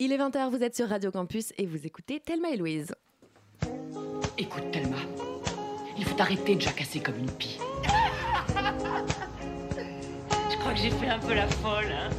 [0.00, 2.94] Il est 20h, vous êtes sur Radio Campus et vous écoutez Thelma et Louise.
[4.38, 4.98] Écoute, Thelma,
[5.96, 7.58] il faut arrêter de jacasser comme une pie.
[10.50, 12.10] Je crois que j'ai fait un peu la folle, hein.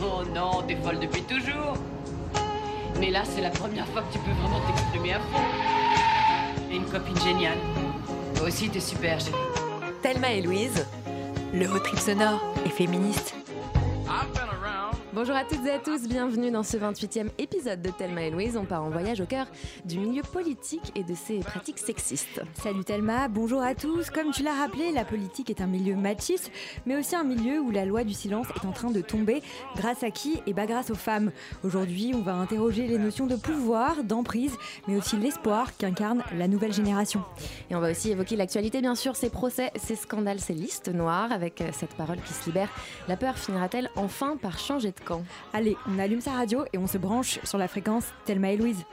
[0.00, 1.74] Oh non, t'es folle depuis toujours.
[3.00, 5.42] Mais là, c'est la première fois que tu peux vraiment t'exprimer à fond.
[6.68, 7.58] T'es une copine géniale.
[8.36, 9.18] Toi aussi, t'es super.
[10.02, 10.86] Thelma et Louise,
[11.52, 13.34] le haut trip sonore et féministe.
[15.20, 18.56] Bonjour à toutes et à tous, bienvenue dans ce 28e épisode de Thelma et Louise.
[18.56, 19.48] On part en voyage au cœur
[19.84, 22.40] du milieu politique et de ses pratiques sexistes.
[22.54, 24.10] Salut Thelma, bonjour à tous.
[24.10, 26.52] Comme tu l'as rappelé, la politique est un milieu machiste,
[26.86, 29.42] mais aussi un milieu où la loi du silence est en train de tomber.
[29.74, 30.40] Grâce à qui?
[30.46, 31.32] Et bah grâce aux femmes.
[31.64, 34.56] Aujourd'hui, on va interroger les notions de pouvoir, d'emprise,
[34.86, 37.24] mais aussi l'espoir qu'incarne la nouvelle génération.
[37.72, 41.32] Et on va aussi évoquer l'actualité, bien sûr, ces procès, ces scandales, ces listes noires,
[41.32, 42.68] avec cette parole qui se libère.
[43.08, 45.07] La peur finira-t-elle enfin par changer de
[45.52, 48.84] Allez, on allume sa radio et on se branche sur la fréquence Thelma et Louise.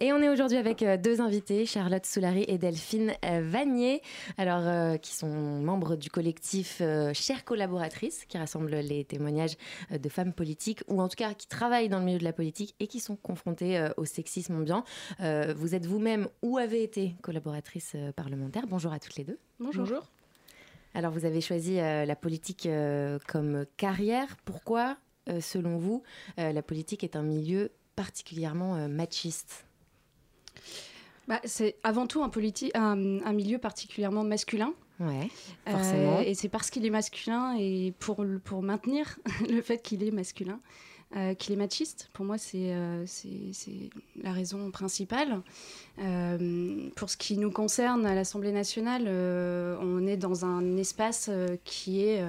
[0.00, 4.00] Et on est aujourd'hui avec euh, deux invités, Charlotte Soulary et Delphine euh, Vanier,
[4.36, 9.56] alors euh, qui sont membres du collectif euh, Chères collaboratrices, qui rassemble les témoignages
[9.90, 12.76] de femmes politiques ou en tout cas qui travaillent dans le milieu de la politique
[12.78, 14.84] et qui sont confrontées euh, au sexisme ambiant.
[15.20, 18.68] Euh, vous êtes vous-même ou avez été collaboratrice euh, parlementaire.
[18.68, 19.38] Bonjour à toutes les deux.
[19.58, 19.88] Bonjour.
[20.94, 24.36] Alors vous avez choisi euh, la politique euh, comme carrière.
[24.44, 24.96] Pourquoi,
[25.28, 26.04] euh, selon vous,
[26.38, 29.67] euh, la politique est un milieu particulièrement euh, machiste?
[31.28, 32.30] Bah, c'est avant tout un,
[32.74, 34.72] un, un milieu particulièrement masculin.
[34.98, 35.28] Ouais,
[35.68, 36.20] Euh, forcément.
[36.20, 39.18] et c'est parce qu'il est masculin et pour, pour maintenir
[39.48, 40.58] le fait qu'il est masculin,
[41.14, 42.08] euh, qu'il est machiste.
[42.14, 43.90] Pour moi, c'est euh, c'est- c'est
[44.20, 45.40] la raison principale.
[46.00, 49.06] Euh, pour ce qui nous concerne à l'Assemblée nationale,
[49.80, 51.30] on est dans un espace
[51.64, 52.22] qui est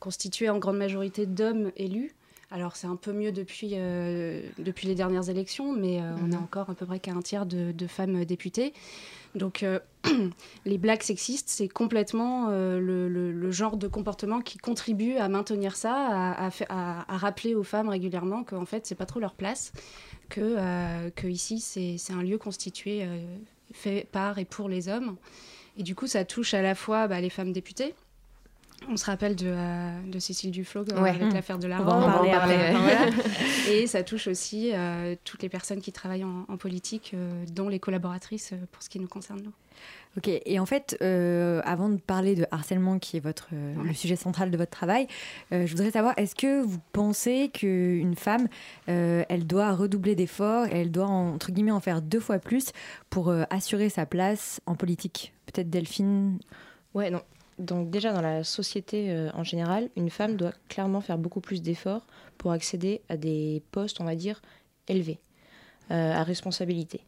[0.00, 2.12] constitué en grande majorité d'hommes élus.
[2.50, 6.34] Alors c'est un peu mieux depuis, euh, depuis les dernières élections, mais euh, on est
[6.36, 6.42] Mhm.
[6.42, 8.72] encore à peu près qu'à un tiers de, de femmes députées.
[9.34, 9.78] Donc euh,
[10.64, 15.28] les blagues sexistes, c'est complètement euh, le, le- le genre de comportement qui contribue à
[15.28, 19.04] maintenir ça, à, à fa- à- à rappeler aux femmes régulièrement qu'en fait, c'est pas
[19.06, 19.72] trop leur place,
[20.30, 23.18] que, euh, que ici, c'est un lieu constitué, euh,
[23.74, 25.16] fait par et pour les hommes.
[25.76, 27.94] Et du coup, ça touche à la fois bah, les femmes députées.
[28.90, 31.10] On se rappelle de, euh, de Cécile Duflot euh, Ouais.
[31.10, 31.34] avec Mmh.
[31.34, 32.56] l'affaire de la On va en parler.
[32.72, 33.06] Voilà.
[33.70, 37.68] Et ça touche aussi euh, toutes les personnes qui travaillent en, en politique, euh, dont
[37.68, 39.52] les collaboratrices euh, pour ce qui nous concerne nous.
[40.16, 43.92] Ok, et en fait, euh, avant de parler de harcèlement, qui est votre, euh, le
[43.94, 45.06] sujet central de votre travail,
[45.52, 48.48] euh, je voudrais savoir, est-ce que vous pensez qu'une femme,
[48.88, 52.72] euh, elle doit redoubler d'efforts, et elle doit, entre guillemets, en faire deux fois plus
[53.10, 55.32] pour euh, assurer sa place en politique?
[55.46, 56.38] Peut-être Delphine?
[56.94, 57.20] Ouais, non.
[57.58, 61.60] Donc déjà dans la société euh, en général, une femme doit clairement faire beaucoup plus
[61.62, 64.40] d'efforts pour accéder à des postes, on va dire,
[64.86, 65.18] élevés,
[65.90, 67.00] euh, à responsabilité.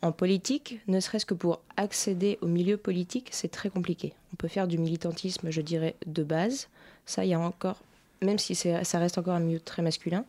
[0.00, 4.12] En politique, ne serait-ce que pour accéder au milieu politique, c'est très compliqué.
[4.32, 6.68] On peut faire du militantisme, je dirais, de base.
[7.04, 7.82] Ça, il y a encore,
[8.22, 10.24] même si ça reste encore un milieu très masculin,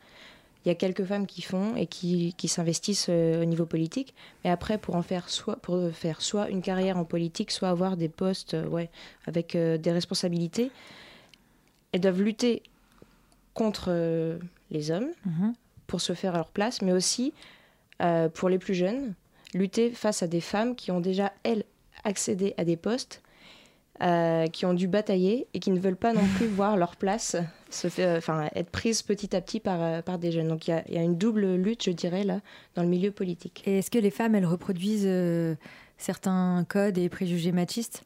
[0.69, 4.13] y a quelques femmes qui font et qui, qui s'investissent euh, au niveau politique.
[4.43, 7.97] Mais après, pour en faire soit, pour faire soit une carrière en politique, soit avoir
[7.97, 8.89] des postes euh, ouais,
[9.25, 10.71] avec euh, des responsabilités,
[11.91, 12.63] elles doivent lutter
[13.55, 14.39] contre
[14.71, 15.09] les hommes
[15.87, 17.33] pour se faire à leur place, mais aussi
[18.35, 19.15] pour les plus jeunes,
[19.53, 21.65] lutter face à des femmes qui ont déjà, elles,
[22.05, 23.21] accédé à des postes,
[24.53, 27.35] qui ont dû batailler et qui ne veulent pas non plus voir leur place
[27.69, 30.47] se enfin, être prise petit à petit par, euh, par des jeunes.
[30.47, 32.41] Donc il y a, il y a une double lutte, je dirais, là,
[32.75, 33.63] dans le milieu politique.
[33.65, 35.55] Et est-ce que les femmes, elles reproduisent euh,
[35.97, 38.03] certains codes et préjugés machistes?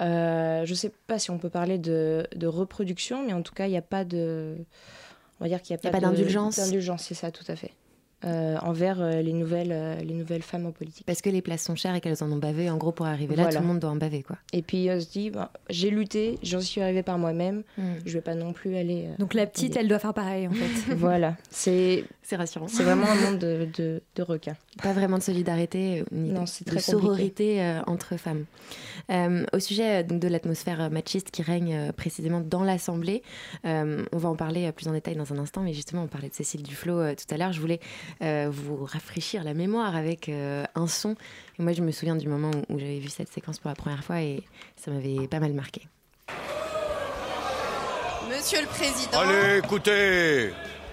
[0.00, 3.54] Euh, je ne sais pas si on peut parler de, de reproduction, mais en tout
[3.54, 4.56] cas, il n'y a pas de.
[5.40, 6.56] On va dire qu'il n'y a Il y a pas, d'indulgence.
[6.56, 7.72] D'indulgence, c'est ça, tout à fait.
[8.26, 11.06] Euh, envers euh, les, nouvelles, euh, les nouvelles femmes en politique.
[11.06, 12.68] Parce que les places sont chères et qu'elles en ont bavé.
[12.70, 13.56] En gros, pour arriver là, Voilà.
[13.58, 14.36] tout le monde doit en baver, quoi.
[14.52, 17.82] Et puis on se dit, bah, j'ai lutté, j'en suis arrivée par moi-même, Mm.
[18.04, 19.04] je ne vais pas non plus aller.
[19.06, 20.94] euh, Donc la petite, elle doit faire pareil, en fait.
[20.96, 22.66] voilà, c'est C'est rassurant.
[22.66, 24.56] c'est vraiment un monde de, de, de requins.
[24.82, 28.46] Pas vraiment de solidarité, euh, ni Non, de- sororité euh, entre femmes.
[29.12, 33.22] Euh, au sujet donc, de l'atmosphère machiste qui règne euh, précisément dans l'Assemblée,
[33.64, 36.28] euh, on va en parler plus en détail dans un instant, mais justement, on parlait
[36.28, 37.52] de Cécile Duflot euh, tout à l'heure.
[37.52, 37.80] Je voulais
[38.22, 41.14] euh, vous rafraîchir la mémoire avec euh, un son.
[41.60, 43.76] Et moi, je me souviens du moment où, où j'avais vu cette séquence pour la
[43.76, 44.42] première fois et
[44.74, 45.86] ça m'avait pas mal marqué.
[48.28, 50.50] Monsieur le Président, Allez, écoutez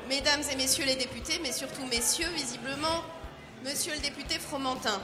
[0.10, 3.04] Mesdames et Messieurs les députés, mais surtout Messieurs, visiblement,
[3.66, 5.00] Monsieur le député Fromentin,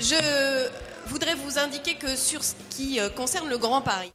[0.00, 0.68] je
[1.08, 4.12] voudrais vous indiquer que sur ce qui euh, concerne le Grand Paris,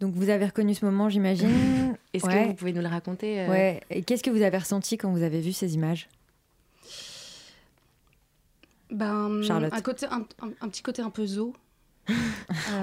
[0.00, 1.96] Donc vous avez reconnu ce moment, j'imagine.
[2.12, 2.42] Est-ce Ouais.
[2.42, 3.80] que vous pouvez nous le raconter euh, Ouais.
[3.90, 6.08] Et qu'est-ce que vous avez ressenti quand vous avez vu ces images?
[8.90, 9.72] Ben, Charlotte.
[9.72, 11.54] Un, côté, un, un- un petit côté un peu zoo.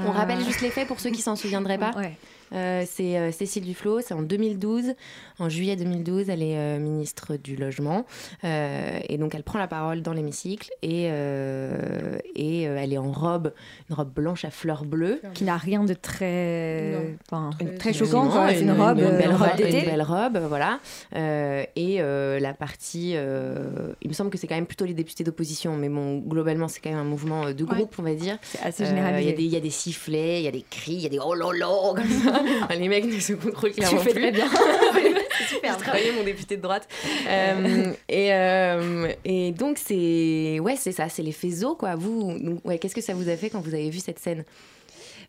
[0.08, 1.92] On rappelle juste les faits pour ceux qui s'en souviendraient pas.
[1.92, 2.18] Ouais.
[2.53, 4.94] Euh, c'est euh, Cécile Duflot, c'est en 2012.
[5.39, 8.06] En juillet 2012, elle est euh, ministre du Logement.
[8.44, 12.98] Euh, et donc, elle prend la parole dans l'hémicycle et, euh, et euh, elle est
[12.98, 13.53] en robe,
[13.89, 15.21] une robe blanche à fleurs bleues.
[15.33, 17.00] Qui n'a rien de très, Non.
[17.31, 18.27] enfin, Très- très Non, choquant.
[18.30, 18.50] quoi.
[18.50, 19.86] C'est une, robe, une belle robe robe, une d'été.
[19.86, 20.80] belle robe, voilà.
[21.15, 24.94] Euh, et euh, la partie, euh, il me semble que c'est quand même plutôt les
[24.94, 27.75] députés d'opposition, mais bon, globalement, c'est quand même un mouvement de Ouais.
[27.77, 28.38] groupe, on va dire.
[28.44, 30.65] C'est assez Il y, a des- il y a des sifflets, il y a des
[30.69, 32.41] cris, il y a des oh là là comme ça.
[32.80, 34.22] Les mecs ne se contrôlent Tu clairement fais plus.
[34.22, 34.46] très bien.
[35.38, 35.78] c'est super.
[35.78, 36.88] Travailler mon député de droite.
[37.28, 41.96] Euh, et, euh, et donc c'est ouais c'est ça, c'est l'effet zoo quoi.
[41.96, 44.44] Vous donc, ouais qu'est-ce que ça vous a fait quand vous avez vu cette scène?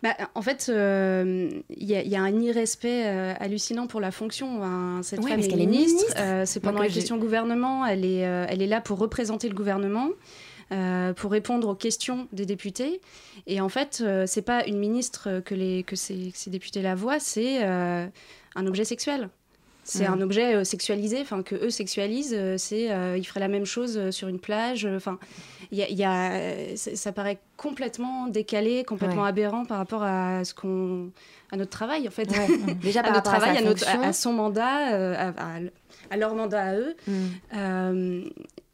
[0.02, 4.00] Bah, en fait, euh, il y, a- il y a un irrespect euh, hallucinant pour
[4.00, 4.60] la fonction.
[4.64, 4.98] hein.
[5.04, 6.02] Cette Ouais, femme parce est qu'elle est ministre.
[6.02, 6.16] ministre.
[6.20, 7.86] euh, c'est pendant que la j'ai- question gouvernement.
[7.86, 10.08] Elle est, euh, elle est là pour représenter le gouvernement.
[10.72, 13.00] Euh, pour répondre aux questions des députés.
[13.46, 16.80] Et en fait, euh, c'est pas une ministre que, les, que ces, que ces députés
[16.80, 18.06] la voient, c'est euh,
[18.54, 19.28] un objet sexuel.
[19.84, 22.38] C'est un objet euh, sexualisé, enfin que eux sexualisent.
[22.56, 22.88] c'est,
[23.18, 24.86] ils feraient la même chose sur une plage.
[24.86, 25.18] Enfin,
[25.72, 29.28] il y a, y ça paraît complètement décalé, complètement Ouais.
[29.28, 31.10] aberrant par rapport à ce qu'on,
[31.50, 32.26] à notre travail en fait,
[32.80, 35.58] Déjà à par notre rapport travail, à, à, notre, à, son mandat, à,
[36.12, 36.96] à- leur mandat à eux.
[37.06, 37.12] Mm.
[37.56, 38.24] Euh,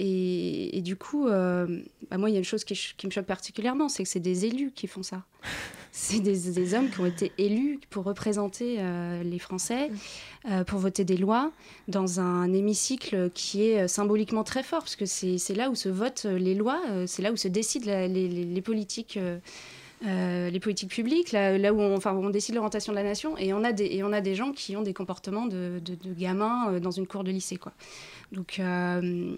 [0.00, 1.66] et, et du coup, euh,
[2.10, 2.74] bah, moi, il y a une chose qui,
[3.06, 5.22] me choque particulièrement, c'est que c'est des élus qui font ça.
[5.90, 9.90] C'est des, des hommes qui ont été élus pour représenter euh, les Français,
[10.48, 11.50] euh, pour voter des lois,
[11.88, 16.26] dans un hémicycle qui est symboliquement très fort, parce que c'est là où se votent
[16.26, 19.18] les lois, c'est là où se décident la- les, les- les politiques.
[20.06, 23.02] Euh, les politiques publiques, là, là où, on, enfin, où on décide l'orientation de la
[23.04, 25.80] nation, et on a des, et on a des gens qui ont des comportements de,
[25.84, 27.56] de- de gamins euh, dans une cour de lycée.
[27.56, 27.72] Quoi.
[28.32, 29.36] Donc, euh,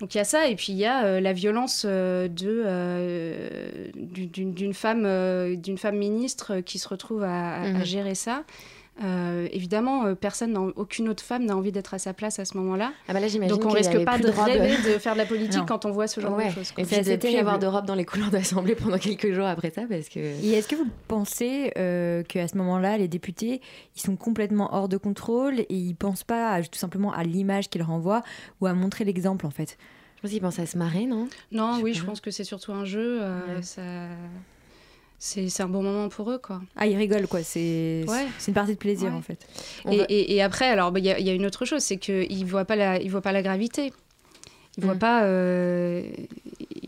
[0.00, 2.62] donc il y a ça, et puis il y a euh, la violence euh, de,
[2.66, 5.06] euh, du- d'une, d'une femme,
[5.56, 7.84] d'une femme ministre qui se retrouve à, à- à Mhm.
[7.84, 8.44] gérer ça.
[9.02, 12.56] Euh, évidemment, euh, personne, aucune autre femme n'a envie d'être à sa place à ce
[12.58, 12.92] moment-là.
[13.08, 15.26] Ah bah là j'imagine Donc on y risque pas de rêver de faire de la
[15.26, 15.66] politique Non.
[15.66, 16.46] quand on voit ce genre Ouais.
[16.48, 16.72] de choses.
[16.78, 16.84] Et
[17.18, 19.82] plus y avoir de robe dans les couloirs de l'Assemblée pendant quelques jours après ça
[19.88, 23.60] parce que Et est-ce que vous pensez euh, qu'à ce moment-là, les députés,
[23.96, 27.68] ils sont complètement hors de contrôle et ils pensent pas à- tout simplement à l'image
[27.70, 28.22] qu'ils renvoient
[28.60, 29.76] ou à montrer l'exemple en fait?
[30.16, 31.28] Je pense qu'ils pensent à se marrer non?
[31.50, 33.18] Non, Je oui, je pense que c'est surtout un jeu.
[33.20, 33.62] euh, Ouais.
[33.62, 33.82] ça...
[35.26, 36.60] c'est, un bon moment pour eux, quoi.
[36.76, 38.26] Ah, ils rigolent quoi, c'est Ouais.
[38.46, 39.16] une partie de plaisir Ouais.
[39.16, 39.38] en fait.
[39.90, 41.64] Et, va- et- et après, alors, bah, il y, a- il y a une autre
[41.64, 43.92] chose, c'est qu'ils ne voient, pas la- ils voient pas la gravité.
[44.76, 44.98] Ils ne voient, Mm.
[44.98, 46.02] pas, euh,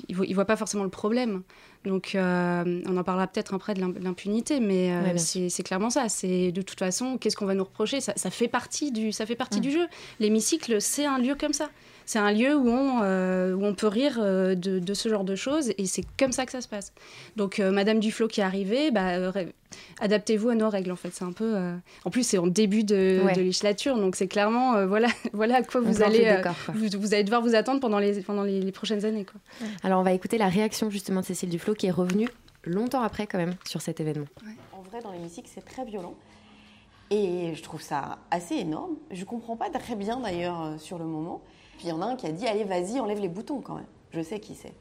[0.09, 1.43] ils voient, ils voient pas forcément le problème.
[1.85, 5.19] Donc, euh, on en parlera peut-être après de l'im- de l'impunité, mais euh, Ouais,
[5.49, 6.09] c'est, clairement ça.
[6.09, 8.01] C'est de toute façon, qu'est-ce qu'on va nous reprocher?
[8.01, 9.63] Ça, ça fait partie du, ça fait partie Mm.
[9.63, 9.87] du jeu.
[10.21, 11.71] L'hémicycle, c'est un lieu comme ça.
[12.07, 15.25] C'est un lieu où on, euh, où on peut rire euh, de, de ce genre
[15.25, 16.93] de choses, et c'est comme ça que ça se passe.
[17.37, 19.19] Donc, euh, Madame Duflo qui est arrivée, bah,
[20.01, 21.11] adaptez-vous à nos règles, en fait.
[21.13, 21.55] C'est un peu.
[21.57, 21.75] euh,
[22.05, 23.33] En plus, c'est en début de, Ouais.
[23.33, 26.37] de législature, donc c'est clairement, euh, voilà, voilà à quoi on vous allez, le euh,
[26.37, 26.75] décor, quoi.
[26.77, 29.41] vous, vous allez devoir vous attendre pendant les, pendant les, les prochaines années, quoi.
[29.83, 32.29] Alors on va écouter la réaction justement de Cécile Duflot qui est revenue
[32.65, 34.27] longtemps après quand même sur cet événement.
[34.73, 36.15] En vrai, dans l'hémicycle, c'est très violent.
[37.11, 38.97] Et je trouve ça assez énorme.
[39.13, 41.41] Je comprends pas très bien d'ailleurs sur le moment.
[41.79, 43.75] Puis il y en a un qui a dit Allez, vas-y, enlève les boutons quand
[43.75, 43.87] même.
[44.11, 44.73] Je sais qui c'est.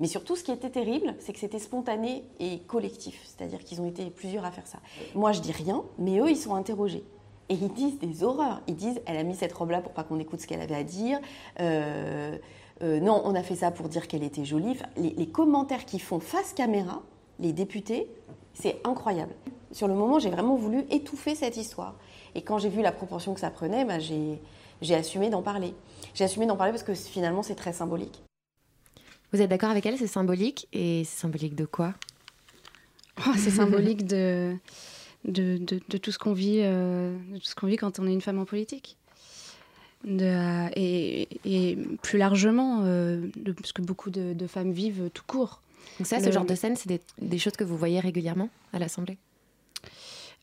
[0.00, 3.20] Mais surtout, ce qui était terrible, c'est que c'était spontané et collectif.
[3.24, 4.78] C'est-à-dire qu'ils ont été plusieurs à faire ça.
[5.14, 7.04] Moi, je dis rien, mais eux, ils sont interrogés.
[7.48, 8.60] Et ils disent des horreurs.
[8.66, 10.82] Ils disent Elle a mis cette robe-là pour pas qu'on écoute ce qu'elle avait à
[10.84, 11.20] dire.
[11.60, 12.36] Euh,
[12.82, 14.76] euh, non, on a fait ça pour dire qu'elle était jolie.
[14.96, 17.02] Les commentaires qu'ils font face caméra,
[17.38, 18.08] les députés,
[18.54, 19.34] c'est incroyable.
[19.70, 21.94] Sur le moment, j'ai vraiment voulu étouffer cette histoire.
[22.34, 24.40] Et quand j'ai vu la proportion que ça prenait, bah, j'ai
[24.82, 25.74] j'ai assumé d'en parler.
[26.14, 28.22] J'ai assumé d'en parler parce que finalement, c'est très symbolique.
[29.32, 31.94] Vous êtes d'accord avec elle C'est symbolique et c'est symbolique de quoi?
[33.26, 34.56] Oh, c'est symbolique de,
[35.24, 38.06] de, de, de tout ce qu'on vit, euh, de tout ce qu'on vit quand on
[38.06, 38.96] est une femme en politique.
[40.04, 45.08] De, euh, et, et plus largement, euh, de ce que beaucoup de, de femmes vivent
[45.14, 45.62] tout court.
[45.98, 48.50] Donc ça, ce Le- genre de scène, c'est des, des choses que vous voyez régulièrement
[48.72, 49.16] à l'Assemblée?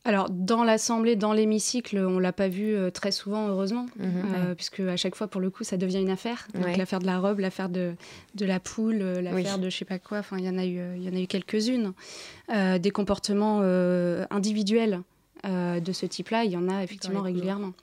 [0.03, 4.05] Alors, dans l'Assemblée, dans l'hémicycle, on l'a pas vu euh, très souvent, heureusement, Mhm.
[4.36, 6.48] euh, puisque à chaque fois, pour le coup, ça devient une affaire.
[6.55, 6.75] Donc, Ouais.
[6.75, 7.93] l'affaire de la robe, l'affaire de,
[8.34, 9.62] de la poule, euh, l'affaire Oui.
[9.62, 11.20] de je sais pas quoi, enfin, il y en a eu, il y en a
[11.22, 11.93] eu quelques-unes.
[12.51, 15.01] Euh, des comportements euh, individuels
[15.46, 17.74] euh, de ce type-là, il y en a effectivement régulièrement.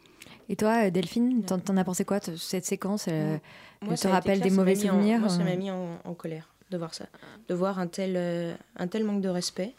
[0.49, 3.37] Et toi, Delphine, t'en, t'en as pensé quoi t- cette séquence euh,
[3.83, 5.99] Moi, Elle te rappelle clair, des mauvais mis en- souvenirs, Moi, ça m'a mis en,
[6.05, 7.07] en colère de voir ça.
[7.49, 9.73] De voir un tel, euh, un tel manque de respect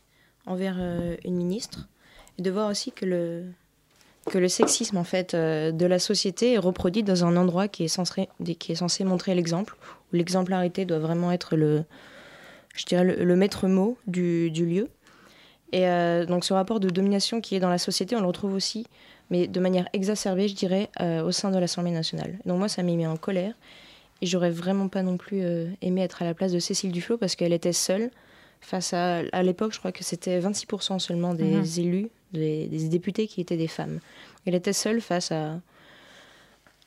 [0.46, 1.90] envers euh, une ministre.
[2.40, 3.44] Et de voir aussi que le,
[4.32, 7.84] que le sexisme en fait, euh, de la société est reproduit dans un endroit qui
[7.84, 8.30] est censé,
[8.60, 9.76] qui est censé montrer l'exemple,
[10.12, 11.84] où l'exemplarité doit vraiment être le,
[12.76, 14.88] je dirais, le, le maître mot du, du lieu.
[15.74, 18.54] Et euh, donc ce rapport de domination qui est dans la société, on le retrouve
[18.54, 18.88] aussi,
[19.30, 22.40] mais de manière exacerbée, je dirais, euh, au sein de l'Assemblée nationale.
[22.46, 23.54] Donc moi, ça m'a mis en colère.
[24.22, 25.42] Et j'aurais vraiment pas non plus
[25.82, 28.10] aimé être à la place de Cécile Duflot parce qu'elle était seule
[28.60, 29.20] face à.
[29.32, 31.66] À l'époque, je crois que c'était 26% seulement des Mhm.
[31.78, 34.00] élus, des, des députés qui étaient des femmes.
[34.46, 35.60] Elle était seule face à.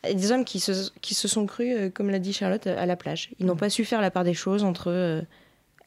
[0.05, 2.97] des hommes qui se, qui se sont crus, euh, comme l'a dit Charlotte, à la
[2.97, 3.31] plage.
[3.39, 5.21] Ils n'ont pas su faire la part des choses entre euh,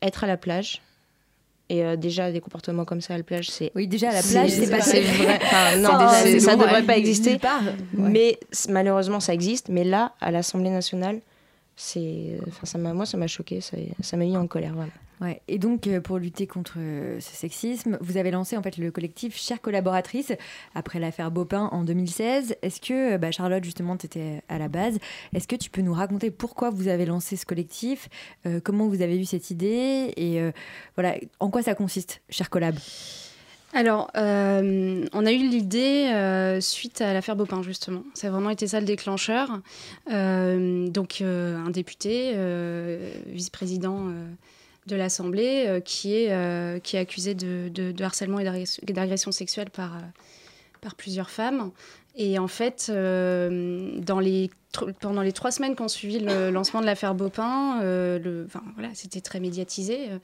[0.02, 0.82] être à la plage
[1.70, 4.22] et euh, déjà des comportements comme ça à la plage, c'est Oui, déjà à la
[4.22, 5.40] plage, c'est pas vrai.
[5.42, 5.90] Enfin, non,
[6.40, 7.32] Ça, lourd, devrait pas exister.
[7.32, 7.64] Nulle part.
[7.64, 8.10] Ouais.
[8.10, 9.70] Mais malheureusement, ça existe.
[9.70, 11.22] Mais là, à l'Assemblée nationale,
[11.76, 13.62] c'est, enfin, ça m'a, moi, ça m'a choqué.
[13.62, 14.74] Ça, ça m'a mis en colère.
[15.22, 15.42] Ouais.
[15.48, 18.92] Et donc, euh, pour lutter contre euh, ce sexisme, vous avez lancé en fait le
[18.92, 20.34] collectif Chères collaboratrices
[20.74, 22.56] après l'affaire Bopin en 2016.
[22.62, 24.98] Est-ce que, euh, bah, Charlotte, justement, tu étais à la base,
[25.34, 28.10] est-ce que tu peux nous raconter pourquoi vous avez lancé ce collectif,
[28.46, 30.52] euh, comment vous avez eu cette idée et euh,
[30.96, 32.76] voilà, en quoi ça consiste, Chères collab?
[33.76, 38.04] Alors, euh, on a eu l'idée euh, suite à l'affaire Bopin, justement.
[38.14, 39.60] Ça a vraiment été ça le déclencheur.
[40.14, 42.34] Euh, donc, un député,
[43.28, 44.06] vice-président
[44.88, 48.46] de l'Assemblée, qui, est, qui est accusé de, harcèlement et
[48.94, 49.98] d'agression- sexuelle par,
[50.86, 51.72] par plusieurs femmes.
[52.16, 54.50] Et en fait, euh, dans les,
[55.02, 58.62] pendant les trois semaines qui ont suivi le lancement de l'affaire Bopin, euh, le, enfin,
[58.76, 59.98] voilà, c'était très médiatisé.
[60.12, 60.18] Euh,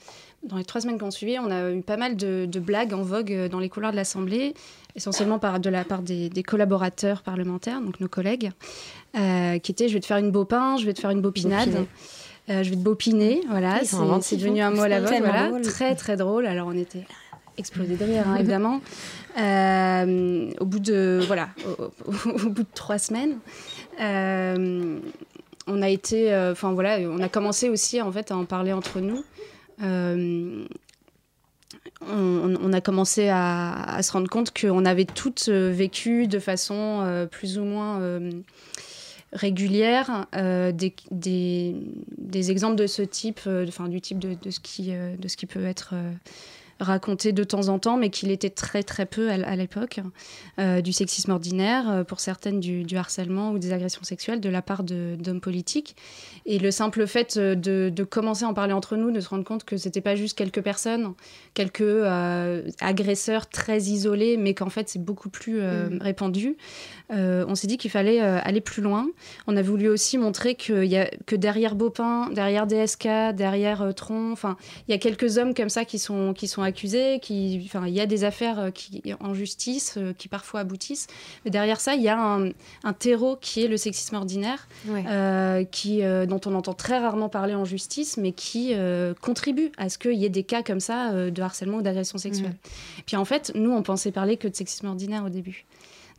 [0.43, 2.93] Dans les trois semaines qui ont suivi, on a eu pas mal de, de blagues
[2.93, 4.53] en vogue dans les couloirs de l'Assemblée,
[4.95, 8.51] essentiellement par, de la part des, des collaborateurs parlementaires, donc nos collègues,
[9.17, 11.87] euh, qui étaient «je vais te faire une Bopin, je vais te faire une bopinade.
[12.49, 14.67] Euh, je vais te bopiner», voilà, sont c'est- devenu hein.
[14.69, 15.61] un mot à la tellement voilà, drôle.
[15.61, 16.45] très très drôle.
[16.47, 17.05] Alors on était
[17.57, 18.81] explosé de rire, hein, évidemment.
[19.37, 21.49] Euh, au bout de voilà,
[22.05, 23.37] au, bout de trois semaines,
[23.99, 24.99] euh,
[25.67, 28.73] on a été, euh, enfin voilà, on a commencé aussi en fait à en parler
[28.73, 29.23] entre nous.
[32.03, 37.63] On, a commencé à, se rendre compte qu'on avait toutes vécu de façon plus ou
[37.63, 38.19] moins
[39.33, 45.27] régulière des, des, exemples de ce type, enfin du type de, de ce qui, de
[45.27, 45.95] ce qui peut être
[46.81, 50.01] raconté de temps en temps, mais qu'il était très très peu à, à l'époque,
[50.59, 54.49] euh, du sexisme ordinaire, euh, pour certaines du, du harcèlement ou des agressions sexuelles de
[54.49, 55.95] la part d'hommes politiques.
[56.45, 59.29] Et le simple fait euh, de, de commencer à en parler entre nous, de se
[59.29, 61.13] rendre compte que c'était pas juste quelques personnes,
[61.53, 66.01] quelques euh, agresseurs très isolés, mais qu'en fait c'est beaucoup plus euh, Mm.
[66.01, 66.57] répandu,
[67.09, 69.07] on s'est dit qu'il fallait aller plus loin.
[69.47, 74.31] On a voulu aussi montrer que, y a, que derrière Bopin, derrière DSK, derrière Tron,
[74.31, 74.55] enfin,
[74.87, 77.93] il y a quelques hommes comme ça qui sont, qui sont accusés, qui, enfin, il
[77.93, 81.07] y a des affaires euh, qui, en justice euh, qui parfois aboutissent.
[81.45, 82.49] Mais derrière ça, il y a un,
[82.83, 85.03] un terreau qui est le sexisme ordinaire, Ouais.
[85.07, 89.71] euh, qui, euh, dont on entend très rarement parler en justice, mais qui euh, contribue
[89.77, 92.55] à ce qu'il y ait des cas comme ça de harcèlement ou d'agression sexuelle.
[93.05, 95.65] Puis en fait, nous, on pensait parler que de sexisme ordinaire au début.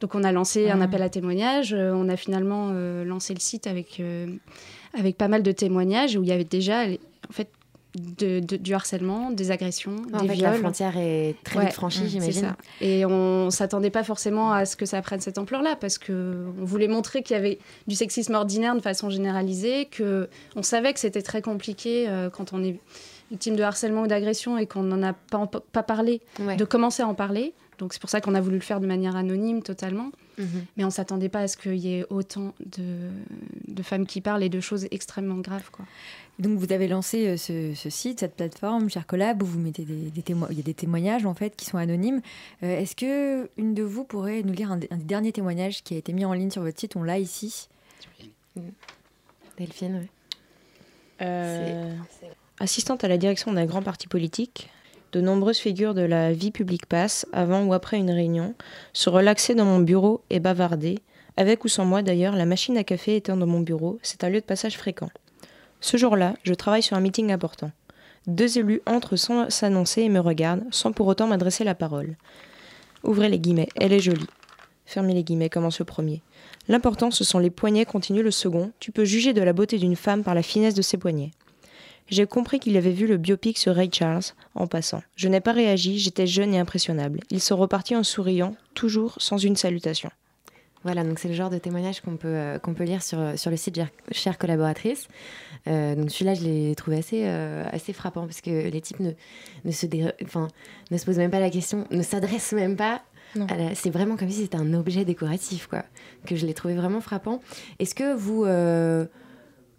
[0.01, 0.85] Donc on a lancé un Ah.
[0.85, 2.71] appel à témoignages, on a finalement
[3.05, 4.03] lancé le site avec,
[4.99, 7.49] avec pas mal de témoignages où il y avait déjà en fait,
[7.95, 10.51] de- de- du harcèlement, des agressions, En des fait, viols.
[10.53, 12.55] la frontière est très Ouais, vite franchie, j'imagine.
[12.81, 16.65] Et on s'attendait pas forcément à ce que ça prenne cette ampleur-là, parce que on
[16.65, 21.01] voulait montrer qu'il y avait du sexisme ordinaire de façon généralisée, que on savait que
[21.01, 22.79] c'était très compliqué euh, quand on est
[23.31, 26.57] victime de harcèlement ou d'agression et qu'on n'en a pas, en- pas parlé, Ouais.
[26.57, 27.53] de commencer à en parler.
[27.79, 30.11] Donc c'est pour ça qu'on a voulu le faire de manière anonyme totalement.
[30.39, 30.47] Mhm.
[30.77, 32.83] Mais on s'attendait pas à ce qu'il y ait autant de,
[33.69, 35.71] de femmes qui parlent et de choses extrêmement graves.
[35.71, 35.85] Quoi.
[36.39, 39.85] Donc vous avez lancé euh, ce, ce site, cette plateforme, Cher Collab, où vous mettez
[39.85, 42.21] des, des témo- il y a des témoignages en fait qui sont anonymes.
[42.63, 45.95] Euh, Est-ce que une de vous pourrait nous lire un, un des derniers témoignages qui
[45.95, 46.97] a été mis en ligne sur votre site?
[46.97, 47.69] On l'a ici.
[49.59, 50.09] Delphine, ouais.
[51.21, 51.95] Euh,
[52.59, 54.71] assistante à la direction d'un grand parti politique,
[55.13, 58.55] de nombreuses figures de la vie publique passent, avant ou après une réunion,
[58.93, 60.99] se relaxer dans mon bureau et bavarder,
[61.37, 64.31] avec ou sans moi d'ailleurs, la machine à café étant dans mon bureau, c'est un
[64.31, 65.11] lieu de passage fréquent.
[65.83, 67.73] Ce jour-là, je travaille sur un meeting important.
[68.29, 72.17] Deux élus entrent sans s'annoncer et me regardent, sans pour autant m'adresser la parole.
[73.03, 74.29] Ouvrez les guillemets, elle est jolie.
[74.87, 76.23] Fermez les guillemets, commence le premier.
[76.69, 78.71] L'important, ce sont les poignets, continue le second.
[78.79, 81.33] Tu peux juger de la beauté d'une femme par la finesse de ses poignets.
[82.09, 84.23] J'ai compris qu'il avait vu le biopic sur Ray Charles
[84.55, 85.03] en passant.
[85.17, 87.21] Je n'ai pas réagi, j'étais jeune et impressionnable.
[87.31, 90.11] Ils sont repartis en souriant, toujours sans une salutation.
[90.85, 93.51] Voilà, donc c'est le genre de témoignage qu'on peut, euh, qu'on peut lire sur, sur
[93.51, 95.09] le site Chère collaboratrice.
[95.69, 99.13] Euh, donc celui-là, je l'ai trouvé assez, euh, assez frappant parce que les types ne,
[99.65, 99.87] ne, se
[100.25, 100.49] enfin,
[100.91, 103.03] ne se posent même pas la question, ne s'adressent même pas.
[103.75, 105.85] C'est vraiment comme si c'était un objet décoratif, quoi.
[106.27, 107.41] Que je l'ai trouvé vraiment frappant.
[107.79, 108.45] Est-ce que vous,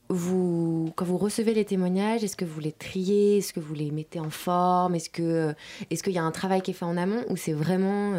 [0.10, 3.91] vous, quand vous recevez les témoignages, est-ce que vous les triez Est-ce que vous les
[3.91, 5.53] mettez en forme Est-ce que,
[5.91, 8.13] est-ce qu'il y a un travail qui est fait en amont ou c'est vraiment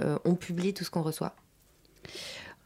[0.00, 1.34] on publie tout ce qu'on reçoit?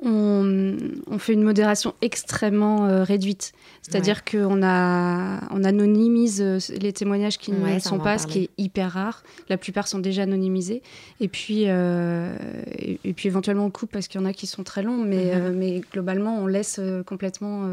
[0.04, 3.52] On, fait une modération extrêmement euh, réduite.
[3.82, 8.92] C'est-à-dire qu'on on anonymise euh, les témoignages qui ne sont pas, ce qui est hyper
[8.92, 9.22] rare.
[9.48, 10.82] La plupart sont déjà anonymisés.
[11.20, 12.34] Et puis, euh,
[12.78, 15.36] et, puis éventuellement on coupe parce qu'il y en a qui sont très longs, mais,
[15.36, 15.56] mhm.
[15.56, 17.68] mais globalement on laisse complètement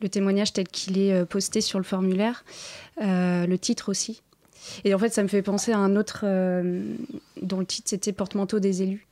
[0.00, 2.44] le témoignage tel qu'il est posté sur le formulaire,
[3.00, 4.22] le titre aussi.
[4.84, 6.24] Et en fait, ça me fait penser à un autre
[7.40, 9.06] dont le titre c'était Porte-manteau des élus.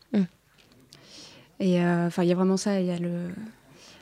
[1.61, 2.81] Et euh, enfin, il y a vraiment ça.
[2.81, 3.29] Il y a le,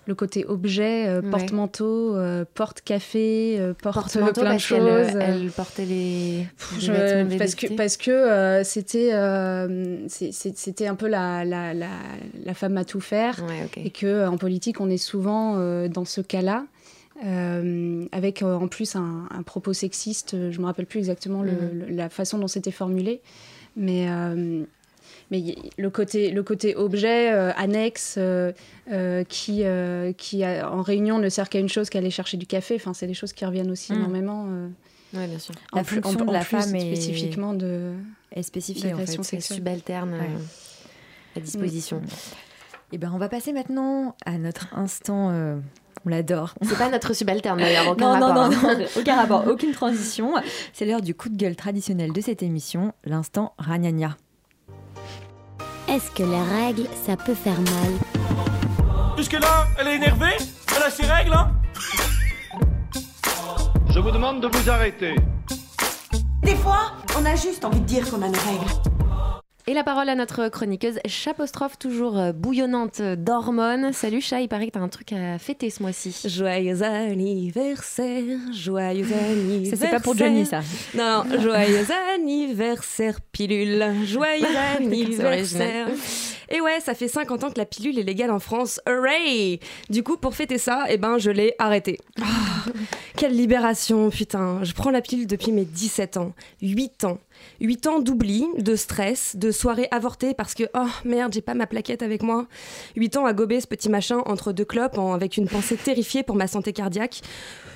[0.07, 5.09] le côté objet, euh, porte-manteau, euh, porte-café, porte, plein de choses.
[5.21, 6.47] Elle, portait les,
[7.37, 9.11] parce que parce que c'était
[10.09, 11.89] c'était un peu la, la, la,
[12.45, 13.45] la, femme à tout faire
[13.77, 15.57] et que en politique on est souvent
[15.89, 16.65] dans ce cas-là.
[18.13, 21.87] avec en plus un, propos sexiste, je me rappelle plus exactement le, mm.
[21.89, 23.21] la façon dont c'était formulé,
[23.77, 24.07] mais
[25.31, 28.53] mais le côté, le côté objet euh, annexe euh,
[28.91, 29.65] euh, qui,
[30.17, 33.15] qui en réunion ne sert qu'à une chose, qu'aller chercher du café, enfin, c'est des
[33.15, 33.97] choses qui reviennent aussi mm.
[33.97, 34.47] énormément.
[35.15, 35.55] Oui, bien sûr.
[35.75, 37.93] La fonction de la femme est spécifiquement de
[38.33, 40.15] est spécifiée en fait, c'est subalterne
[41.37, 42.01] à disposition.
[42.91, 45.31] Et eh ben, on va passer maintenant à notre instant.
[46.07, 46.55] On l'adore.
[46.63, 48.49] C'est pas notre subalterne d'ailleurs, aucun non, rapport.
[48.49, 50.33] Non, non, non, aucun rapport, aucune transition.
[50.73, 54.17] C'est l'heure du coup de gueule traditionnel de cette émission, l'instant Ragnagna.
[55.89, 57.93] Est-ce que les règles, ça peut faire mal
[59.17, 60.37] Jusque-là, elle est énervée
[60.77, 61.51] Elle a ses règles, hein
[63.89, 65.15] Je vous demande de vous arrêter.
[66.43, 68.98] Des fois, on a juste envie de dire qu'on a nos règles.
[69.69, 73.93] Et la parole à notre chroniqueuse Chapostrophe, toujours euh, bouillonnante d'hormones.
[73.93, 76.23] Salut Chat, il paraît que t'as un truc à fêter ce mois-ci.
[76.25, 79.79] Joyeux anniversaire, joyeux anniversaire.
[79.79, 80.61] Ça c'est pas pour Johnny ça.
[80.95, 84.47] Non, joyeux anniversaire pilule, joyeux
[84.79, 85.89] anniversaire.
[86.49, 88.81] Et ouais, ça fait 50 ans que la pilule est légale en France.
[88.89, 91.99] Hooray Du coup, pour fêter ça, eh ben, je l'ai arrêtée.
[92.71, 92.73] Ah,
[93.17, 94.63] quelle libération, putain.
[94.63, 96.35] Je prends la pilule depuis mes 17 ans.
[96.61, 97.19] 8 ans.
[97.61, 101.67] 8 ans d'oubli, de stress, de soirées avortées parce que oh merde, j'ai pas ma
[101.67, 102.47] plaquette avec moi.
[102.97, 106.37] 8 ans à gober ce petit machin entre deux clopes avec une pensée terrifiée pour
[106.37, 107.21] ma santé cardiaque.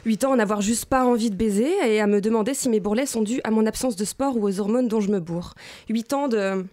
[0.05, 2.81] 8 ans à n'avoir juste pas envie de baiser et à me demander si mes
[2.81, 5.55] bourrelets sont dus à mon absence de sport ou aux hormones dont je me bourre.
[5.89, 6.65] 8 ans de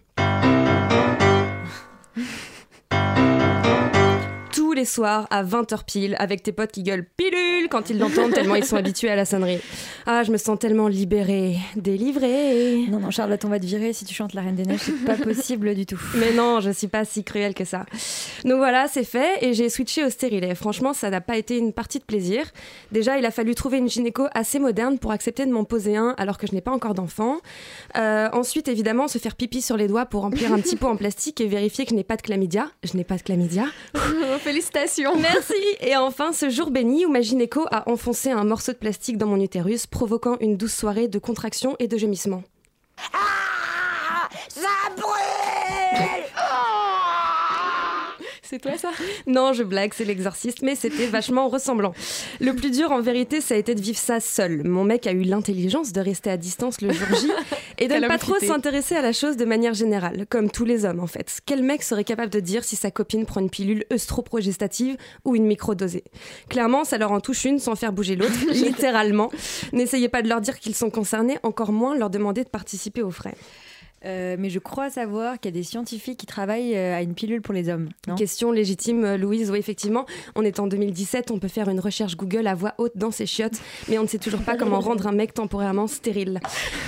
[4.80, 8.54] les soirs à 20h pile avec tes potes qui gueulent pilule quand ils l'entendent tellement
[8.54, 9.60] ils sont habitués à la sonnerie.
[10.06, 12.86] Ah, je me sens tellement libérée, délivrée.
[12.88, 15.04] Non, non, Charlotte, on va te virer si tu chantes La Reine des Neiges, c'est
[15.04, 16.00] pas possible du tout.
[16.14, 17.84] Mais non, je suis pas si cruelle que ça.
[18.46, 20.54] Donc voilà, c'est fait et j'ai switché au stérilet.
[20.54, 22.46] Franchement, ça n'a pas été une partie de plaisir.
[22.90, 26.14] Déjà, il a fallu trouver une gynéco assez moderne pour accepter de m'en poser un
[26.16, 27.36] alors que je n'ai pas encore d'enfant.
[27.98, 30.96] Euh, ensuite, évidemment, se faire pipi sur les doigts pour remplir un petit pot en
[30.96, 32.70] plastique et vérifier que je n'ai pas de chlamydia.
[32.82, 33.64] Je n'ai pas de chlamydia.
[34.38, 34.69] Félicitations.
[35.18, 35.54] Merci.
[35.80, 39.26] Et enfin, ce jour béni où ma gynéco a enfoncé un morceau de plastique dans
[39.26, 42.42] mon utérus, provoquant une douce soirée de contraction et de gémissement.
[43.12, 45.30] Ah Ça brûle
[48.50, 48.90] c'est toi ça?
[49.28, 51.94] Non, je blague, c'est l'exorciste, mais c'était vachement ressemblant.
[52.40, 54.64] Le plus dur en vérité, ça a été de vivre ça seul.
[54.64, 57.30] Mon mec a eu l'intelligence de rester à distance le jour J
[57.78, 60.84] et de ne pas trop s'intéresser à la chose de manière générale, comme tous les
[60.84, 61.40] hommes en fait.
[61.46, 65.46] Quel mec serait capable de dire si sa copine prend une pilule œstroprogestative ou une
[65.46, 66.02] microdosée?
[66.48, 69.30] Clairement, ça leur en touche une sans faire bouger l'autre, littéralement.
[69.72, 73.12] N'essayez pas de leur dire qu'ils sont concernés, encore moins leur demander de participer aux
[73.12, 73.36] frais.
[74.04, 77.14] Euh, mais je crois savoir qu'il y a des scientifiques qui travaillent euh, à une
[77.14, 77.90] pilule pour les hommes.
[78.16, 79.50] Question légitime, euh, Louise.
[79.50, 82.96] Oui, effectivement, on est en 2017, on peut faire une recherche Google à voix haute
[82.96, 86.40] dans ses chiottes, mais on ne sait toujours pas comment rendre un mec temporairement stérile.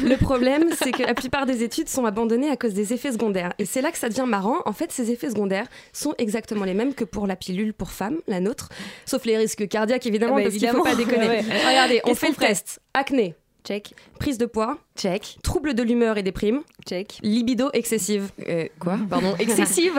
[0.03, 3.53] Le problème, c'est que la plupart des études sont abandonnées à cause des effets secondaires.
[3.59, 4.59] Et c'est là que ça devient marrant.
[4.64, 8.18] En fait, ces effets secondaires sont exactement les mêmes que pour la pilule pour femmes,
[8.27, 8.70] la nôtre,
[9.05, 11.40] sauf les risques cardiaques, évidemment, ah bah, parce qu'il ne faut pas déconner.
[11.68, 12.81] Regardez, on fait le test.
[12.94, 13.35] Acné.
[13.64, 13.94] Check.
[14.18, 15.38] Prise de poids Check.
[15.42, 16.61] Trouble de l'humeur et déprime.
[16.87, 17.18] Check.
[17.22, 18.31] Libido excessive.
[18.46, 19.98] Euh, quoi Pardon, excessive.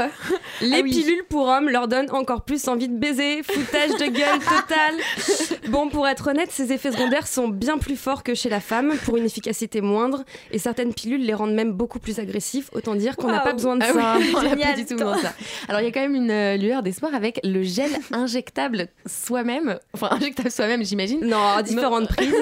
[0.62, 0.91] Les Ah oui.
[0.91, 3.41] pilules pour hommes leur donnent encore plus envie de baiser.
[3.43, 5.69] Foutage de gueule total.
[5.69, 8.93] Bon, pour être honnête, ces effets secondaires sont bien plus forts que chez la femme
[9.06, 10.23] pour une efficacité moindre.
[10.51, 12.69] Et certaines pilules les rendent même beaucoup plus agressifs.
[12.73, 14.15] Autant dire qu'on n'a pas besoin de Ah ça.
[14.19, 15.34] oui, on n'a pas du tout besoin de ça.
[15.69, 19.79] Alors, il y a quand même une euh, lueur d'espoir avec le gel injectable soi-même.
[19.93, 21.21] Enfin, injectable soi-même, j'imagine.
[21.25, 22.34] Non, à différentes prises.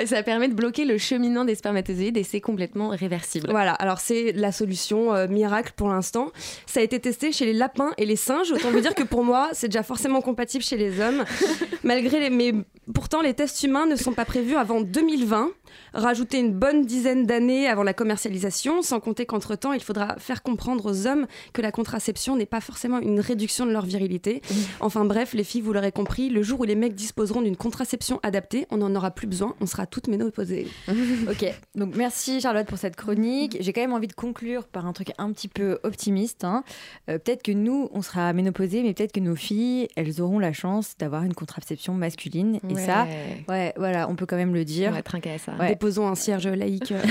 [0.00, 0.98] Et ça permet de bloquer le
[1.44, 3.48] des spermatozoïdes et c'est complètement réversible.
[3.50, 6.30] Voilà, alors c'est la solution euh, miracle pour l'instant.
[6.66, 8.52] Ça a été testé chez les lapins et les singes.
[8.52, 11.24] Autant vous dire que pour moi, c'est déjà forcément compatible chez les hommes.
[11.84, 12.52] Malgré les, mais
[12.92, 15.50] pourtant, les tests humains ne sont pas prévus avant 2020.
[15.92, 20.86] Rajouter une bonne dizaine d'années avant la commercialisation, sans compter qu'entre-temps, il faudra faire comprendre
[20.90, 24.42] aux hommes que la contraception n'est pas forcément une réduction de leur virilité.
[24.80, 28.20] Enfin bref, les filles, vous l'aurez compris, le jour où les mecs disposeront d'une contraception
[28.22, 30.68] adaptée, on n'en aura plus besoin, on sera toutes ménopausées.
[31.30, 31.44] Ok,
[31.74, 33.56] donc merci Charlotte pour cette chronique.
[33.60, 36.44] J'ai quand même envie de conclure par un truc un petit peu optimiste.
[36.44, 36.62] hein.
[37.08, 40.52] Euh, peut-être que nous, on sera ménopausés, mais peut-être que nos filles, elles auront la
[40.52, 42.56] chance d'avoir une contraception masculine.
[42.68, 43.06] Et ça,
[43.48, 44.90] ouais, voilà, on peut quand même le dire.
[44.90, 45.52] On va trinquer à ça.
[45.58, 45.68] Ouais.
[45.68, 47.02] Déposons un cierge laïque euh,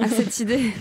[0.02, 0.72] à cette idée.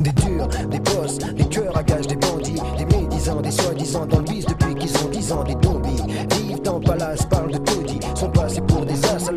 [0.00, 4.18] Des durs, des boss, des tueurs à gages, des bandits, des médisants, des soi-disant dans
[4.18, 6.02] le bise depuis qu'ils ont 10 ans, des zombies.
[6.34, 7.83] Vivent dans le palace, parlent de taudis,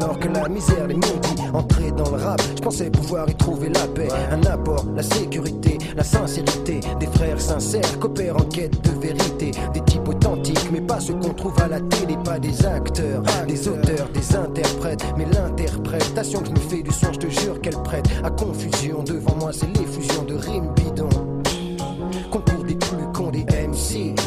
[0.01, 1.35] alors que la misère les maudit.
[1.53, 5.77] Entrer dans le rap, je pensais pouvoir y trouver la paix, un apport, la sécurité,
[5.95, 6.79] la sincérité.
[6.99, 9.51] Des frères sincères, coopèrent en quête de vérité.
[9.73, 13.67] Des types authentiques, mais pas ceux qu'on trouve à la télé, pas des acteurs, des
[13.67, 15.05] auteurs, des interprètes.
[15.17, 19.03] Mais l'interprétation que je me fais du son, je te jure qu'elle prête à confusion.
[19.03, 21.09] Devant moi, c'est l'effusion de rimes bidons.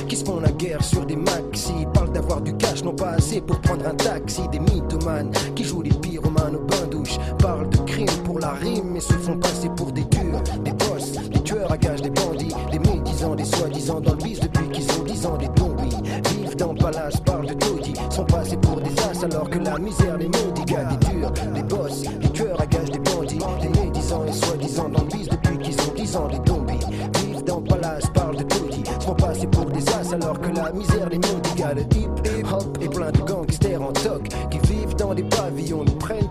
[0.08, 1.72] Qui se font la guerre sur des maxi.
[1.92, 4.42] Parlent d'avoir du cash, non pas assez pour prendre un taxi.
[4.52, 7.18] Des mythomanes qui jouent les pyromanes au bain douche.
[7.38, 10.40] Parlent de crimes pour la rime et se font passer pour des durs.
[10.64, 14.38] Des boss, des tueurs à gages, des bandits, des médisants, des soi-disant dans le bise
[14.38, 15.36] depuis qu'ils ont 10 ans.
[15.36, 15.96] Des zombies
[16.30, 17.94] vivent dans palace, parlent de taudis.
[18.10, 20.64] Sont passés pour des as alors que la misère les maudit.
[20.64, 24.88] Gars, des durs, des boss, des tueurs à gages, des bandits, des médisants et soi-disant
[24.88, 26.28] dans le bise depuis qu'ils ont 10 ans.
[26.28, 26.86] Des zombies
[27.18, 28.69] vivent dans palace, parlent de taudis.
[29.10, 31.54] Sont passés pour des as alors que la misère les maudit.
[31.56, 35.82] Gars, le hip hop et plein de gangsters en toc qui vivent dans des pavillons,
[35.82, 36.29] nous prennent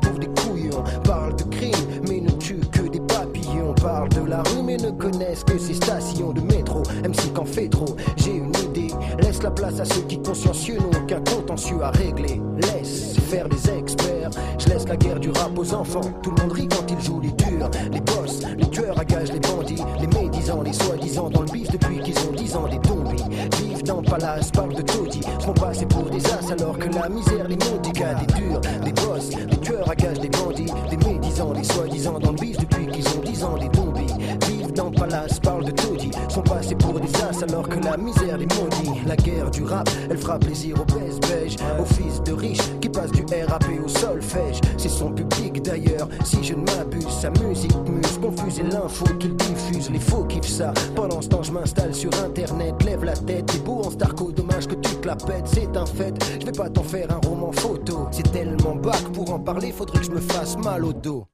[3.82, 6.84] Parlent de la rue, mais ne connaissent que ces stations de métro.
[7.04, 8.94] MC qu'en fait trop, j'ai une idée.
[9.20, 12.42] Laisse la place à ceux qui consciencieux n'ont aucun contentieux à régler.
[12.58, 14.32] Laisse faire des experts.
[14.58, 16.02] Je laisse la guerre du rap aux enfants.
[16.22, 17.70] Tout le monde rit quand ils jouent les durs.
[17.92, 21.72] Les boss, les tueurs à gages, les bandits, les médisants, les soi-disant dans le bif
[21.72, 22.68] depuis qu'ils ont 10 ans.
[22.68, 23.24] Des zombies
[23.58, 25.22] vivent dans le palace, parlent de taudis.
[25.40, 27.92] Sont passés pour des as alors que la misère les maudit.
[27.94, 32.20] Gars, des durs, des boss, des tueurs à gages, des bandits, des médisants, les soi-disant
[32.20, 33.58] dans le bif depuis qu'ils ont 10 ans.
[33.58, 34.14] Des zombies
[34.48, 36.12] vivent dans le palace, parlent de taudis.
[36.30, 39.02] Sont passés pour des as alors que la misère les maudit.
[39.06, 42.90] La guerre du rap, elle fera plaisir aux baisse beige, aux fils de riches qui
[42.90, 44.60] passent du RAP au solfège.
[44.78, 49.90] C'est son public d'ailleurs, si je ne m'abuse, sa musique muse, confuse l'info qu'il diffuse.
[49.90, 50.74] Les faux kiffent ça.
[50.96, 53.46] Pendant ce temps, je m'installe sur internet, lève la tête.
[53.48, 56.14] T'es beau en starco, dommage que tu te la pètes, c'est un fait.
[56.40, 58.08] Je vais pas t'en faire un roman photo.
[58.12, 61.26] C'est tellement bac pour en parler, faudrait que je me fasse mal au dos.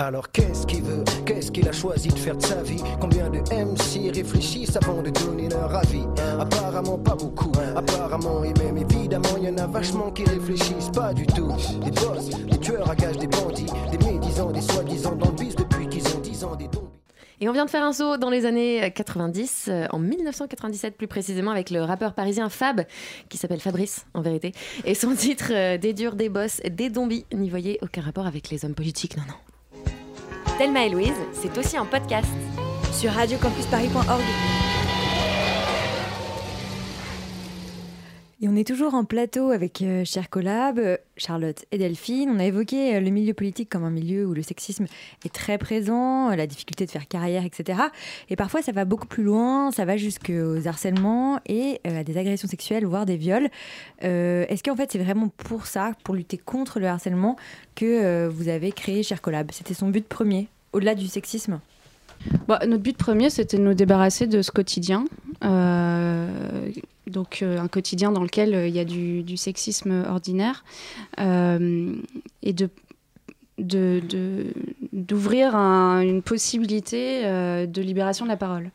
[0.00, 1.02] Alors qu'est-ce qu'il veut?
[1.26, 2.80] Qu'est-ce qu'il a choisi de faire de sa vie?
[3.00, 6.04] Combien de MC réfléchissent avant de donner leur avis?
[6.38, 11.12] Apparemment pas beaucoup, apparemment et même évidemment il y en a vachement qui réfléchissent pas
[11.12, 11.52] du tout.
[11.84, 16.06] Des boss, des tueurs à gages, des bandits, des médisants, des soi-disant dans depuis qu'ils
[16.14, 16.88] ont 10 ans, des dons
[17.40, 21.08] Et on vient de faire un saut dans les années 90, euh, en 1997 plus
[21.08, 22.84] précisément, avec le rappeur parisien Fab,
[23.28, 24.52] qui s'appelle Fabrice en vérité.
[24.84, 28.48] Et son titre, euh, Des durs, des boss, des zombies, n'y voyez aucun rapport avec
[28.50, 29.47] les hommes politiques, non, non.
[30.58, 32.26] Thelma et Louise, c'est aussi en podcast.
[32.92, 34.57] Sur radiocampusparis.org.
[38.40, 42.30] Et on est toujours en plateau avec euh, Cher Collab, euh, Charlotte et Delphine.
[42.32, 44.86] On a évoqué euh, le milieu politique comme un milieu où le sexisme
[45.24, 47.80] est très présent, euh, la difficulté de faire carrière, etc.
[48.28, 52.46] Et parfois, ça va beaucoup plus loin, ça va jusqu'aux harcèlements et à des agressions
[52.46, 53.48] sexuelles, voire des viols.
[54.02, 57.36] Est-ce qu'en fait, c'est vraiment pour ça, pour lutter contre le harcèlement,
[57.74, 59.50] que vous avez créé Cher Collab?
[59.52, 61.60] C'était son but premier, au-delà du sexisme?
[62.46, 65.04] Bah, notre but premier, c'était de nous débarrasser de ce quotidien.
[67.10, 70.64] Donc, euh, un quotidien dans lequel euh, il y a du, du sexisme ordinaire.
[71.18, 71.94] Euh,
[72.42, 72.68] et de
[73.58, 74.52] de- de-
[74.92, 77.22] d'ouvrir un- une possibilité
[77.66, 78.70] de libération de la parole.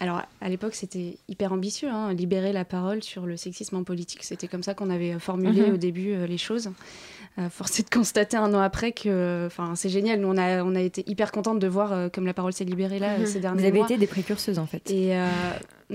[0.00, 4.22] alors, à l'époque, c'était hyper ambitieux, hein, libérer la parole sur le sexisme en politique.
[4.24, 5.74] C'était comme ça qu'on avait formulé Mhm.
[5.74, 6.70] au début les choses.
[7.50, 10.20] Force est de constater un an après que c'est génial.
[10.20, 12.98] Nous, on a, on a été hyper contente de voir comme la parole s'est libérée
[12.98, 13.26] là Mhm.
[13.26, 13.86] ces derniers Vous avez mois.
[13.86, 14.88] été des précurseuses en fait.
[14.90, 15.16] Et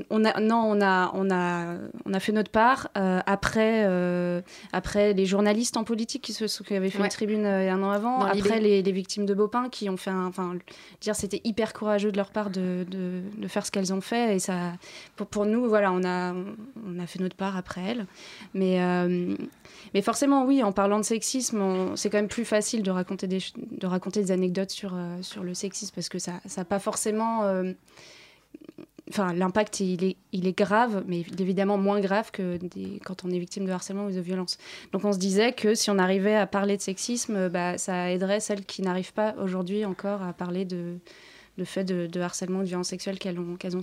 [0.10, 1.76] on a, non, on a, on a,
[2.06, 6.46] on a fait notre part euh, après, euh, après les journalistes en politique qui, se,
[6.64, 7.06] qui avaient fait Ouais.
[7.06, 9.98] une tribune euh, un an avant, Dans après les, les victimes de Baupin qui ont
[9.98, 10.56] fait enfin,
[11.02, 14.36] dire c'était hyper courageux de leur part de, de, de faire ce qu'elles ont fait
[14.36, 14.74] et ça,
[15.16, 18.06] pour, pour nous, voilà, on a, on a fait notre part après elles,
[18.54, 19.36] mais euh,
[19.94, 23.40] mais forcément, oui, en parlant de sexisme, c'est quand même plus facile de raconter des,
[23.72, 27.44] de raconter des anecdotes sur, sur le sexisme parce que ça n'a pas forcément.
[29.10, 32.60] Enfin, l'impact, il est, grave, mais évidemment moins grave que
[33.04, 34.58] quand on est victime de harcèlement ou de violence.
[34.92, 38.12] Donc on se disait que si on arrivait à parler de sexisme, euh, bah, ça
[38.12, 41.00] aiderait celles qui n'arrivent pas aujourd'hui encore à parler de,
[41.58, 43.76] de faits de, de harcèlement de violence sexuelle qu'elles ont, qu'elles.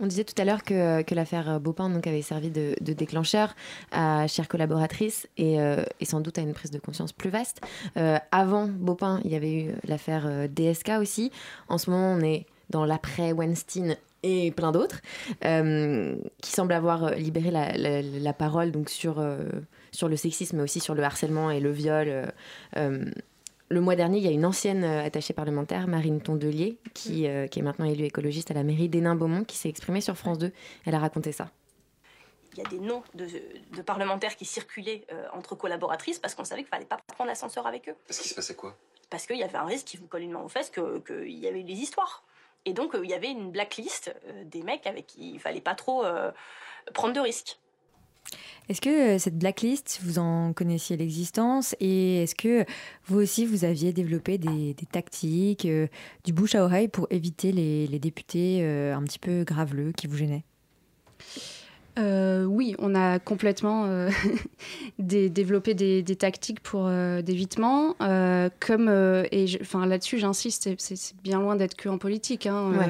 [0.00, 3.54] On disait tout à l'heure que, l'affaire Baupin donc, avait servi de, déclencheur
[3.90, 7.60] à chère collaboratrice et, euh, et sans doute à une prise de conscience plus vaste.
[7.96, 11.30] Euh, avant Baupin, il y avait eu l'affaire DSK aussi.
[11.68, 15.00] En ce moment, on est dans l'après Weinstein et plein d'autres
[15.44, 19.38] euh, qui semblent avoir euh, libéré la, la- la parole donc sur, euh,
[19.92, 22.08] sur le sexisme, mais aussi sur le harcèlement et le viol.
[22.08, 22.26] euh,
[22.76, 23.04] euh,
[23.68, 27.58] le mois dernier, il y a une ancienne attachée parlementaire, Marine Tondelier, qui, euh, qui
[27.60, 30.52] est maintenant élue écologiste à la mairie d'Hénin-Beaumont, qui s'est exprimée sur France 2.
[30.84, 31.50] Elle a raconté ça.
[32.54, 33.26] Il y a des noms de,
[33.74, 37.66] de parlementaires qui circulaient euh, entre collaboratrices parce qu'on savait qu'il fallait pas prendre l'ascenseur
[37.66, 37.94] avec eux.
[38.06, 38.76] Parce qu'il se passait quoi?
[39.08, 41.26] Parce qu'il y avait un risque qui vous colle une main aux fesses, qu'il que
[41.26, 42.24] y avait des histoires.
[42.64, 45.60] Et donc, euh, il y avait une blacklist euh, des mecs avec qui il fallait
[45.60, 46.30] pas trop euh,
[46.94, 47.58] prendre de risques.
[48.68, 52.64] Est-ce que cette blacklist, vous en connaissiez l'existence et est-ce que
[53.06, 55.66] vous aussi, vous aviez développé des, tactiques,
[56.24, 60.44] du bouche à oreille pour éviter les, députés un petit peu graveleux qui vous gênaient?
[61.98, 64.08] Euh, oui, on a complètement euh,
[64.98, 67.94] dé- développé des, des tactiques pour euh, d'évitement.
[68.60, 68.88] comme
[69.30, 72.46] et enfin là-dessus, j'insiste, c'est- bien loin d'être que en politique.
[72.46, 72.86] hein, Ouais.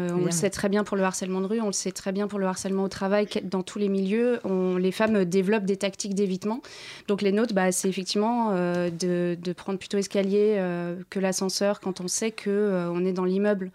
[0.00, 0.14] Mmh.
[0.14, 2.28] on le sait très bien pour le harcèlement de rue, on le sait très bien
[2.28, 3.26] pour le harcèlement au travail.
[3.44, 6.60] Dans tous les milieux, on- les femmes développent des tactiques d'évitement.
[7.08, 10.60] Donc les nôtres, bah, c'est effectivement de, de prendre plutôt escalier
[11.08, 13.70] que l'ascenseur quand on sait que on est dans l'immeuble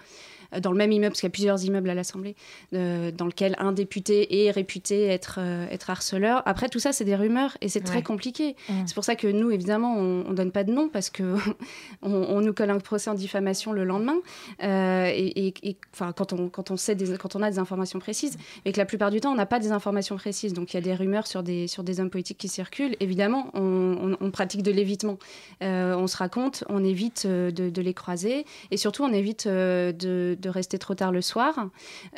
[0.60, 2.36] dans le même immeuble, parce qu'il y a plusieurs immeubles à l'Assemblée,
[2.74, 6.42] euh, dans lequel un député est réputé être, euh, être harceleur.
[6.46, 8.56] Après, tout ça, c'est des rumeurs et c'est très compliqué.
[8.70, 8.74] Mmh.
[8.86, 11.36] C'est pour ça que nous, évidemment, on ne donne pas de nom parce que
[12.02, 14.16] on, nous colle un procès en diffamation le lendemain.
[14.64, 15.78] Euh, et, et- et,
[16.16, 18.86] quand, on, quand, on sait des, quand on a des informations précises, mais que la
[18.86, 20.54] plupart du temps, on n'a pas des informations précises.
[20.54, 22.96] Donc, il y a des rumeurs sur des, sur des hommes politiques qui circulent.
[23.00, 25.18] Évidemment, on, on- on pratique de l'évitement.
[25.62, 30.50] On se raconte, on évite de, de les croiser et surtout, on évite de, de
[30.50, 31.68] rester trop tard le soir.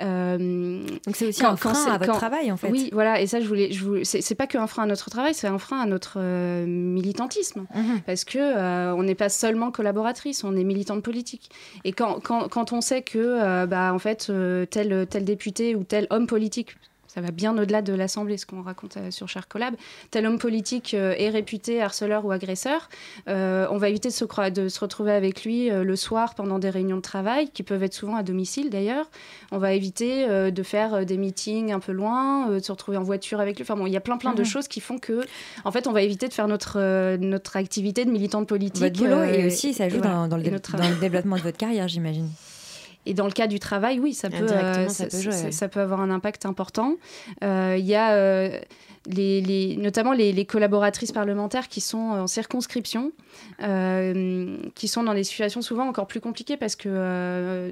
[0.02, 2.70] Euh, Donc c'est aussi un frein à votre travail, en fait.
[2.70, 3.22] Oui, voilà.
[3.22, 5.60] Et ça, je voulais, je voulais- c'est pas qu'un frein à notre travail, c'est un
[5.60, 7.66] frein à notre euh, militantisme.
[7.76, 8.02] Mhm.
[8.06, 11.50] Parce que euh, on n'est pas seulement collaboratrice, on est militante politique.
[11.84, 14.32] Et quand, quand, quand on sait que, bah, en fait,
[14.70, 16.76] tel, tel député ou tel homme politique,
[17.14, 19.76] ça va bien au-delà de l'Assemblée, ce qu'on raconte euh, sur Cher Collab,
[20.10, 22.90] tel homme politique euh, est réputé harceleur ou agresseur,
[23.28, 26.58] euh, on va éviter de se, croi- de se retrouver avec lui le soir pendant
[26.60, 29.10] des réunions de travail, qui peuvent être souvent à domicile d'ailleurs.
[29.52, 33.40] On va éviter de faire des meetings un peu loin, de se retrouver en voiture
[33.40, 33.64] avec lui.
[33.64, 34.46] Enfin bon, il y a plein plein de Mhm.
[34.46, 35.22] choses qui font que,
[35.64, 38.84] en fait, on va éviter de faire notre, notre activité de militante politique.
[38.84, 42.30] Votre boulot et aussi ça joue dans, le développement de votre carrière, j'imagine.
[43.06, 45.46] Et dans le cas du travail, oui, ça peut, Indirectement, euh, ça peut jouer, ça-
[45.46, 45.52] ouais.
[45.52, 46.96] ça peut avoir un impact important.
[47.44, 48.58] Euh, Il y a euh,
[49.08, 53.12] les, les- notamment les, les collaboratrices parlementaires qui sont en circonscription,
[53.62, 57.72] euh, qui sont dans des situations souvent encore plus compliquées parce que, euh,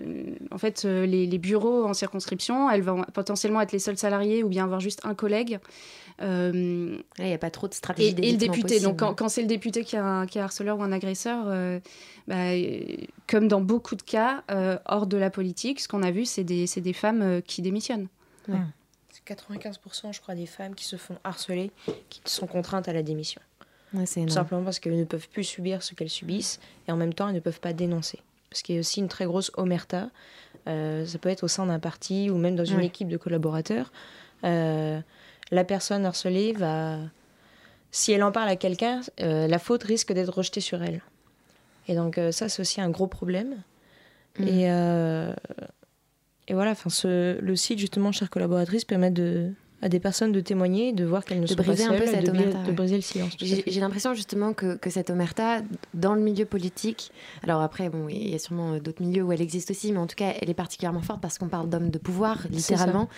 [0.51, 4.49] en fait, les, les bureaux en circonscription, elles vont potentiellement être les seuls salariés ou
[4.49, 5.59] bien avoir juste un collègue.
[6.21, 8.61] Euh, Il n'y a pas trop de stratégie et, et le député.
[8.61, 8.83] possible.
[8.83, 11.45] Donc, quand, quand c'est le député qui est un, qui est harceleur ou un agresseur,
[11.47, 11.79] euh,
[12.27, 12.79] bah, euh,
[13.27, 16.43] comme dans beaucoup de cas, euh, hors de la politique, ce qu'on a vu, c'est
[16.43, 18.07] des, femmes euh, qui démissionnent.
[18.47, 21.71] C'est 95%, je crois, des femmes qui se font harceler,
[22.09, 23.41] qui sont contraintes à la démission.
[23.93, 27.13] Ouais, Tout simplement parce qu'elles ne peuvent plus subir ce qu'elles subissent et en même
[27.13, 28.19] temps, elles ne peuvent pas dénoncer.
[28.49, 30.09] Parce qu'il y a aussi une très grosse omerta.
[30.67, 32.85] Euh, ça peut être au sein d'un parti ou même dans une Ouais.
[32.85, 33.91] équipe de collaborateurs.
[34.45, 34.99] Euh,
[35.51, 36.97] la personne harcelée va.
[37.91, 41.01] Si elle en parle à quelqu'un, euh, la faute risque d'être rejetée sur elle.
[41.87, 43.63] Et donc, euh, ça, c'est aussi un gros problème.
[44.39, 44.47] Mm.
[44.47, 45.33] Et, euh,
[46.47, 50.93] et voilà, ce, le site, justement, chère collaboratrice, permet de, à des personnes de témoigner,
[50.93, 52.73] de voir qu'elles ne de sont pas un peu seules, cette de, omerta, de ouais.
[52.73, 53.33] briser le silence.
[53.39, 55.61] J'ai l'impression justement que, que cette omerta,
[55.93, 57.11] dans le milieu politique,
[57.43, 59.99] alors après, bon, il y a sûrement euh, d'autres milieux où elle existe aussi, mais
[59.99, 63.09] en tout cas, elle est particulièrement forte parce qu'on parle d'hommes de pouvoir, littéralement.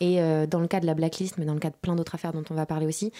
[0.00, 2.14] Et euh, dans le cas de la blacklist, mais dans le cas de plein d'autres
[2.14, 3.12] affaires dont on va parler aussi,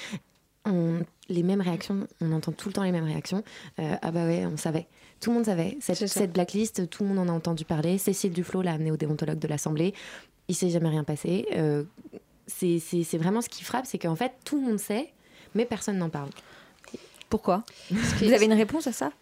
[0.67, 3.43] on- les mêmes réactions, on entend tout le temps les mêmes réactions.
[3.79, 4.89] Euh, ah bah ouais, on savait.
[5.21, 5.77] Tout le monde savait.
[5.81, 7.99] Cette, cette blacklist, tout le monde en a entendu parler.
[7.99, 9.95] Cécile Duflot l'a amené au déontologue de l'Assemblée.
[10.49, 11.47] Il s'est jamais rien passé.
[11.57, 11.85] Euh,
[12.51, 15.13] c'est vraiment ce qui frappe, c'est qu'en fait, tout le monde sait,
[15.55, 16.31] mais personne n'en parle.
[17.29, 19.13] Pourquoi Vous avez une réponse à ça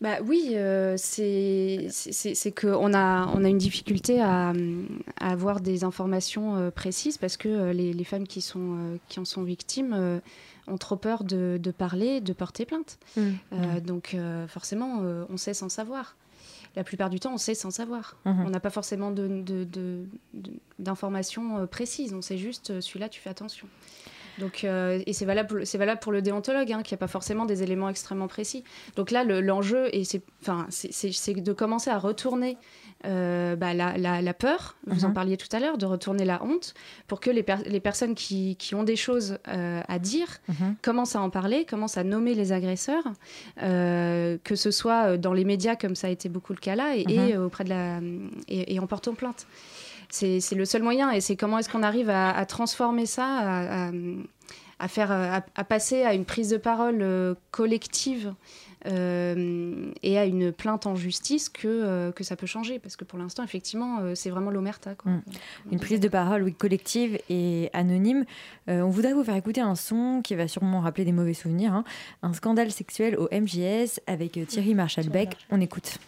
[0.00, 1.88] Bah oui, euh, c'est
[2.60, 4.52] qu'on a, on a une difficulté à,
[5.20, 8.96] à avoir des informations euh, précises parce que euh, les, les femmes qui, sont, euh,
[9.08, 10.18] qui en sont victimes euh,
[10.66, 12.98] ont trop peur de, de parler, de porter plainte.
[13.16, 13.20] Mm.
[13.52, 16.16] Euh, Donc euh, forcément, euh, on sait sans savoir.
[16.76, 18.16] La plupart du temps, on sait sans savoir.
[18.26, 18.44] Mhm.
[18.46, 19.10] On n'a pas forcément
[20.78, 22.12] d'informations euh, précises.
[22.14, 23.66] On sait juste, euh, celui-là, tu fais attention.
[24.38, 27.46] Donc, euh, et c'est valable, c'est valable pour le déontologue, hein, qui n'a pas forcément
[27.46, 28.64] des éléments extrêmement précis.
[28.94, 32.58] Donc là, le- l'enjeu, et c'est, enfin, c'est, c'est- c'est de commencer à retourner
[33.04, 35.14] euh, bah, la, la- la peur, vous en Mhm.
[35.14, 36.74] parliez tout à l'heure, de retourner la honte,
[37.06, 40.76] pour que les, per- les personnes qui, qui ont des choses euh, à dire Mhm.
[40.82, 43.04] commencent à en parler, commencent à nommer les agresseurs,
[43.62, 46.96] euh, que ce soit dans les médias, comme ça a été beaucoup le cas là,
[46.96, 47.28] et, Mhm.
[47.28, 48.00] et, auprès de la,
[48.48, 49.46] et, et en portant plainte.
[50.08, 53.88] C'est le seul moyen, et c'est comment est-ce qu'on arrive à, à transformer ça, à,
[53.88, 53.92] à-
[54.78, 57.02] à faire, à, passer à une prise de parole
[57.50, 58.34] collective
[58.86, 62.78] euh, et à une plainte en justice que, euh, que ça peut changer.
[62.78, 64.94] Parce que pour l'instant, effectivement, euh, c'est vraiment l'omerta.
[64.94, 65.12] quoi.
[65.12, 65.22] Mm.
[65.72, 68.24] Une prise de parole oui, collective et anonyme.
[68.68, 71.72] Euh, on voudrait vous faire écouter un son qui va sûrement rappeler des mauvais souvenirs.
[71.72, 71.84] hein.
[72.22, 75.36] Un scandale sexuel au MJS avec Thierry Marshall-Beck.
[75.50, 75.98] On écoute.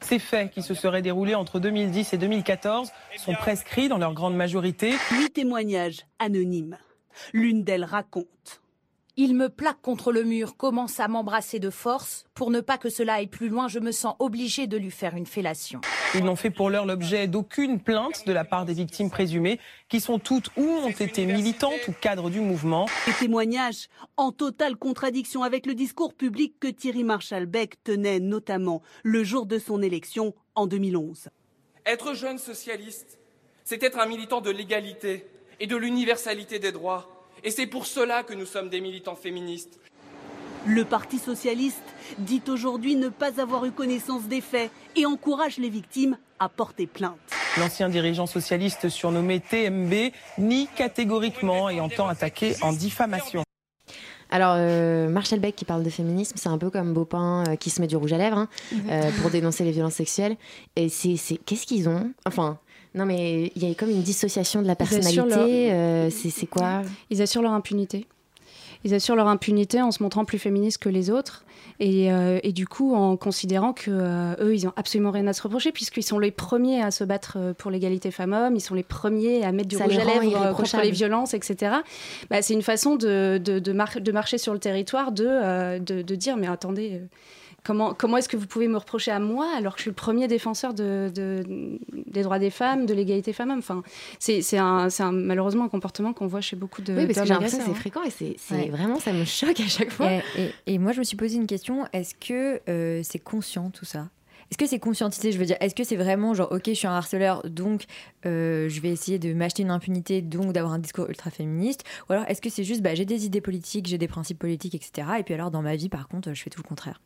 [0.00, 4.36] Ces faits qui se seraient déroulés entre 2010 et 2014 sont prescrits dans leur grande
[4.36, 4.94] majorité.
[5.12, 6.76] Huit témoignages anonymes.
[7.32, 8.60] L'une d'elles raconte.
[9.20, 12.24] Il me plaque contre le mur, commence à m'embrasser de force.
[12.34, 15.16] Pour ne pas que cela aille plus loin, je me sens obligée de lui faire
[15.16, 15.80] une fellation.
[16.14, 19.98] Ils n'ont fait pour l'heure l'objet d'aucune plainte de la part des victimes présumées, qui
[19.98, 22.86] sont toutes ou ont été militantes ou cadres du mouvement.
[23.06, 29.24] Des témoignages en totale contradiction avec le discours public que Thierry Marshall-Beck tenait notamment le
[29.24, 31.28] jour de son élection en 2011.
[31.86, 33.18] Être jeune socialiste,
[33.64, 35.26] c'est être un militant de l'égalité
[35.58, 37.17] et de l'universalité des droits.
[37.44, 39.78] Et c'est pour cela que nous sommes des militants féministes.
[40.66, 41.82] Le Parti socialiste
[42.18, 46.86] dit aujourd'hui ne pas avoir eu connaissance des faits et encourage les victimes à porter
[46.86, 47.16] plainte.
[47.58, 53.42] L'ancien dirigeant socialiste surnommé TMB nie catégoriquement et entend attaquer en diffamation.
[54.30, 57.70] Alors, euh, Marshall Beck qui parle de féminisme, c'est un peu comme Beaupin euh, qui
[57.70, 58.48] se met du rouge à lèvres hein,
[58.90, 60.36] euh, pour dénoncer les violences sexuelles.
[60.76, 61.38] Et c'est, c'est...
[61.38, 62.12] qu'est-ce qu'ils ont?
[62.26, 62.58] Enfin,
[62.94, 65.16] non mais il y a comme une dissociation de la personnalité.
[65.70, 66.82] leur- euh, c'est, quoi?
[67.10, 68.06] Ils assurent leur impunité.
[68.84, 71.44] Ils assurent leur impunité en se montrant plus féministes que les autres
[71.80, 75.32] et, euh, et du coup en considérant que euh, eux ils ont absolument rien à
[75.32, 78.74] se reprocher puisqu'ils sont les premiers à se battre euh, pour l'égalité femmes-hommes, ils sont
[78.76, 81.72] les premiers à mettre du Ça rouge à lèvres contre les violences, etc.
[82.30, 86.36] Bah, c'est une façon de, de, de mar- de marcher sur le territoire, de dire
[86.36, 87.00] mais attendez.
[87.64, 89.94] Comment, comment est-ce que vous pouvez me reprocher à moi alors que je suis le
[89.94, 93.58] premier défenseur de, de- des droits des femmes, de l'égalité femmes-hommes?
[93.58, 93.82] Enfin,
[94.20, 94.40] C'est
[95.12, 97.70] malheureusement un comportement qu'on voit chez beaucoup de Oui, parce que j'ai l'impression que c'est
[97.70, 97.74] hein.
[97.74, 98.68] fréquent et c'est, Ouais.
[98.70, 100.10] vraiment, ça me choque à chaque fois.
[100.10, 101.86] Et, et- et moi, je me suis posé une question.
[101.92, 104.08] Est-ce que euh, c'est conscient tout ça?
[104.50, 105.30] Est-ce que c'est conscientisé?
[105.30, 107.84] Je veux dire, est-ce que c'est vraiment genre, ok, je suis un harceleur, donc
[108.24, 111.84] euh, je vais essayer de m'acheter une impunité, donc d'avoir un discours ultra féministe?
[112.08, 114.74] Ou alors est-ce que c'est juste, bah, j'ai des idées politiques, j'ai des principes politiques,
[114.74, 115.06] etc.
[115.18, 117.02] Et puis alors, dans ma vie, par contre, je fais tout le contraire?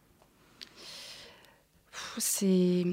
[2.19, 2.85] C'est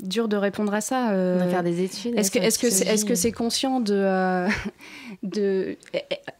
[0.00, 1.10] dur de répondre à ça.
[1.10, 3.20] euh, On va faire des études, Est-ce que est-ce c'est est-ce que psychologie.
[3.20, 4.48] c'est conscient de euh,
[5.24, 5.76] de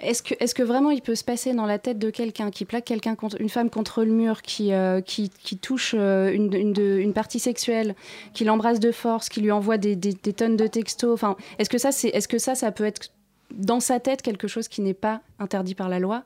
[0.01, 2.65] est-ce que est-ce que vraiment il peut se passer dans la tête de quelqu'un qui
[2.65, 6.55] plaque quelqu'un contre une femme contre le mur, qui euh, qui, qui touche euh, une,
[6.55, 7.97] une, de- une partie sexuelle,
[8.33, 11.13] qui l'embrasse de force, qui lui envoie des, des, des tonnes de textos.
[11.13, 13.11] Enfin, est-ce que ça c'est est-ce que ça ça peut être
[13.53, 16.23] dans sa tête quelque chose qui n'est pas interdit par la loi?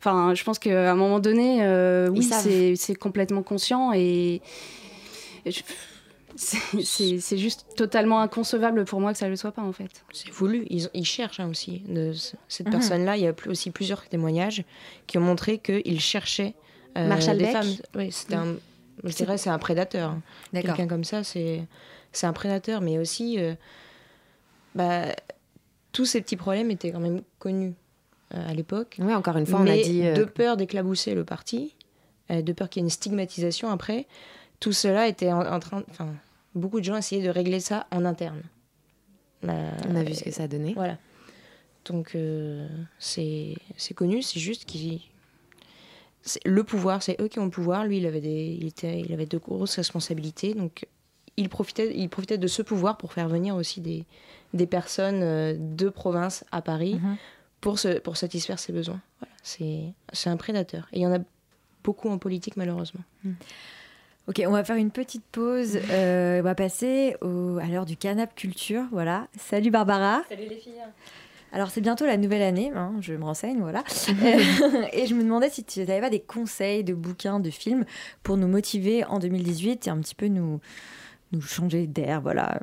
[0.00, 1.60] Enfin, je pense qu'à un moment donné,
[2.10, 2.28] oui,
[2.76, 4.40] c'est complètement conscient et
[6.36, 10.04] c'est- juste totalement inconcevable pour moi que ça ne le soit pas en fait.
[10.12, 10.66] C'est voulu.
[10.70, 11.80] Ils, ils cherchent hein, aussi.
[11.88, 12.12] De
[12.48, 12.72] cette Mhm.
[12.72, 14.64] personne-là, il y a plus- aussi plusieurs témoignages
[15.06, 16.54] qui ont montré qu'il cherchait
[16.96, 17.76] euh, Marshall des Beck femmes.
[17.94, 18.56] Oui, c'était un.
[19.04, 20.14] Je dirais c'est un prédateur.
[20.52, 20.74] D'accord.
[20.76, 21.66] Quelqu'un comme ça, c'est
[22.22, 23.54] un prédateur, mais aussi, euh,
[24.74, 25.06] bah,
[25.92, 27.74] tous ces petits problèmes étaient quand même connus
[28.34, 28.96] euh, à l'époque.
[29.00, 31.74] Oui, encore une fois, on a dit, euh, de peur d'éclabouser le parti,
[32.30, 34.06] euh, de peur qu'il y ait une stigmatisation après,
[34.62, 35.82] tout cela était en, en train.
[35.90, 36.08] Enfin,
[36.54, 38.42] beaucoup de gens essayaient de régler ça en interne.
[39.44, 40.72] Euh, On a vu ce que ça a donné.
[40.74, 40.98] Voilà.
[41.84, 43.56] Donc euh, c'est
[43.96, 45.00] connu, c'est juste qu'il
[46.22, 47.84] c'est- le pouvoir, c'est eux qui ont le pouvoir.
[47.84, 50.86] Lui, il avait des, il était, il avait de grosses responsabilités, donc
[51.36, 54.04] il profitait, il profitait de ce pouvoir pour faire venir aussi des,
[54.54, 57.16] des personnes euh, de province à Paris Mhm.
[57.60, 59.00] pour se, pour satisfaire ses besoins.
[59.18, 59.82] Voilà, c'est
[60.12, 60.86] c'est un prédateur.
[60.92, 61.18] Et il y en a
[61.82, 63.02] beaucoup en politique malheureusement.
[64.28, 65.78] Ok, on va faire une petite pause.
[65.90, 68.84] Euh, on va passer au- à l'heure du canap culture.
[68.92, 69.26] Voilà.
[69.38, 70.22] Salut Barbara.
[70.28, 70.72] Salut les filles.
[71.54, 73.84] Alors c'est bientôt la nouvelle année, hein, je me renseigne, voilà.
[74.08, 77.84] Euh, et je me demandais si tu n'avais pas des conseils de bouquins, de films
[78.22, 80.60] pour nous motiver en 2018 et un petit peu nous,
[81.32, 82.60] nous changer d'air, voilà.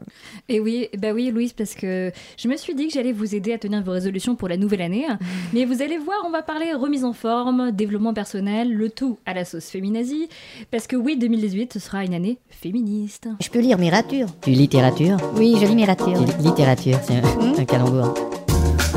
[0.48, 3.54] Et oui, bah oui, Louise, parce que je me suis dit que j'allais vous aider
[3.54, 5.08] à tenir vos résolutions pour la nouvelle année.
[5.54, 9.34] Mais vous allez voir, on va parler remise en forme, développement personnel, le tout à
[9.34, 10.30] la sauce féminazie.
[10.72, 13.28] Parce que oui, 2018, ce sera une année féministe.
[13.42, 14.28] Je peux lire Mirature.
[14.42, 16.20] Tu lis littérature Oui, je lis Mirature.
[16.42, 18.14] Littérature, c'est un, un calembour.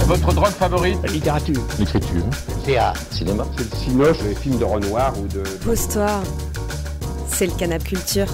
[0.07, 0.99] Votre drogue favorite?
[1.05, 1.61] La littérature.
[1.79, 2.25] L'écriture.
[2.64, 3.01] Théâtre.
[3.11, 3.47] Cinéma.
[3.57, 5.43] C'est le cinoche, les films de Renoir ou de...
[5.64, 6.23] Pose-toi.
[7.29, 8.27] C'est le canap culture.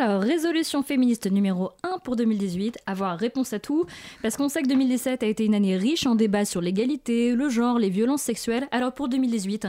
[0.00, 3.84] Alors, résolution féministe numéro 1 pour 2018, avoir réponse à tout,
[4.22, 7.48] parce qu'on sait que 2017 a été une année riche en débats sur l'égalité, le
[7.48, 8.68] genre, les violences sexuelles.
[8.70, 9.66] Alors pour 2018,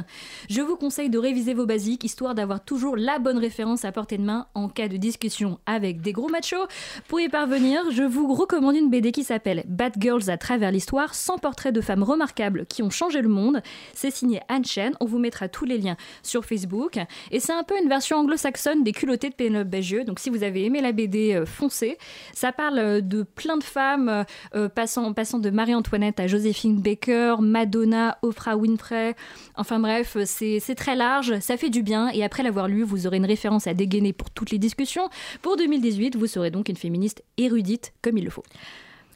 [0.47, 4.19] je vous conseille de réviser vos basiques, histoire d'avoir toujours la bonne référence à portée
[4.19, 6.67] de main en cas de discussion avec des gros machos.
[7.07, 11.15] Pour y parvenir, je vous recommande une BD qui s'appelle Bad Girls à travers l'histoire,
[11.15, 13.63] 100 portraits de femmes remarquables qui ont changé le monde.
[13.95, 16.99] C'est signé Anne Chen, on vous mettra tous les liens sur Facebook.
[17.31, 20.43] Et c'est un peu une version anglo-saxonne des culottés de Penelope Bagieux, donc si vous
[20.43, 21.97] avez aimé la BD, euh, foncez.
[22.33, 27.37] Ça parle euh, de plein de femmes, euh, passant, passant de Marie-Antoinette à Joséphine Baker,
[27.39, 29.15] Madonna, Oprah Winfrey.
[29.55, 32.09] Enfin bref, c'est très large, ça fait du bien.
[32.09, 35.09] Et après l'avoir lu, vous aurez une référence à dégainer pour toutes les discussions.
[35.41, 38.43] Pour 2018, vous serez donc une féministe érudite comme il le faut.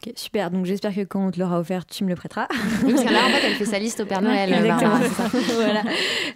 [0.05, 0.51] Ok, super.
[0.51, 2.47] Donc j'espère que quand on te l'aura offert, tu me le prêteras.
[2.47, 4.51] Parce que là, en fait, elle fait sa liste au Père Noël.
[4.53, 5.29] Exactement, ça.
[5.55, 5.83] voilà.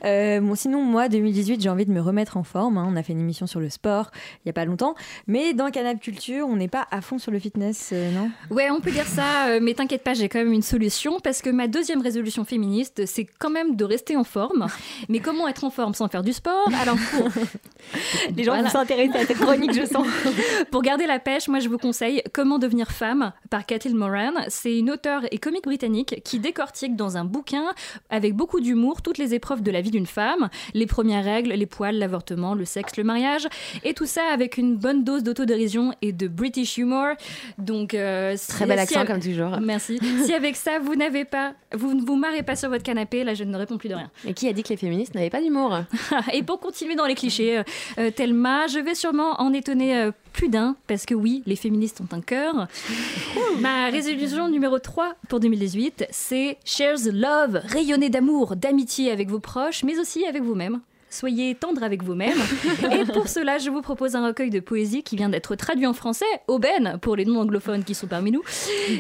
[0.06, 2.78] Euh, bon, sinon, moi, 2018, j'ai envie de me remettre en forme.
[2.78, 2.88] hein.
[2.90, 4.96] On a fait une émission sur le sport il n'y a pas longtemps.
[5.28, 8.30] Mais dans Canap Culture, on n'est pas à fond sur le fitness, euh, non?
[8.50, 11.42] Ouais, on peut dire ça, euh, mais t'inquiète pas, j'ai quand même une solution parce
[11.42, 14.68] que ma deuxième résolution féministe, c'est quand même de rester en forme.
[15.10, 15.94] Mais comment être en forme?
[15.94, 16.70] Sans faire du sport?
[16.82, 17.28] Alors pour...
[18.36, 20.06] Les gens vont s'intéresser à cette chronique, je sens.
[20.72, 24.32] pour garder la pêche, moi je vous conseille Comment devenir femme par Cathil Moran.
[24.50, 27.66] C'est une auteure et comique britannique qui décortique dans un bouquin
[28.10, 31.66] avec beaucoup d'humour toutes les épreuves de la vie d'une femme, les premières règles, les
[31.66, 33.48] poils, l'avortement, le sexe, le mariage,
[33.84, 37.16] et tout ça avec une bonne dose d'autodérision et de British humor.
[37.58, 39.60] Donc euh, Très si- bel accent, comme toujours.
[39.62, 40.00] Merci.
[40.26, 43.34] si avec ça vous n'avez pas, vous ne vous marrez pas sur votre canapé, là
[43.34, 44.10] je ne réponds plus de rien.
[44.26, 45.80] Et qui a dit que les féministes n'avaient pas d'humour?
[46.34, 47.64] Et pour continuer dans les clichés, euh,
[48.00, 52.00] euh, Thelma, je vais sûrement en étonner euh, plus d'un, parce que oui, les féministes
[52.00, 52.68] ont un cœur.
[53.60, 59.40] Ma résolution numéro 3 pour 2018, c'est Share the Love, rayonner d'amour, d'amitié avec vos
[59.40, 60.82] proches, mais aussi avec vous-même.
[61.10, 62.38] Soyez tendre avec vous-même.
[62.92, 65.94] Et pour cela, je vous propose un recueil de poésie qui vient d'être traduit en
[65.94, 68.42] français, Aubaine, pour les non-anglophones qui sont parmi nous.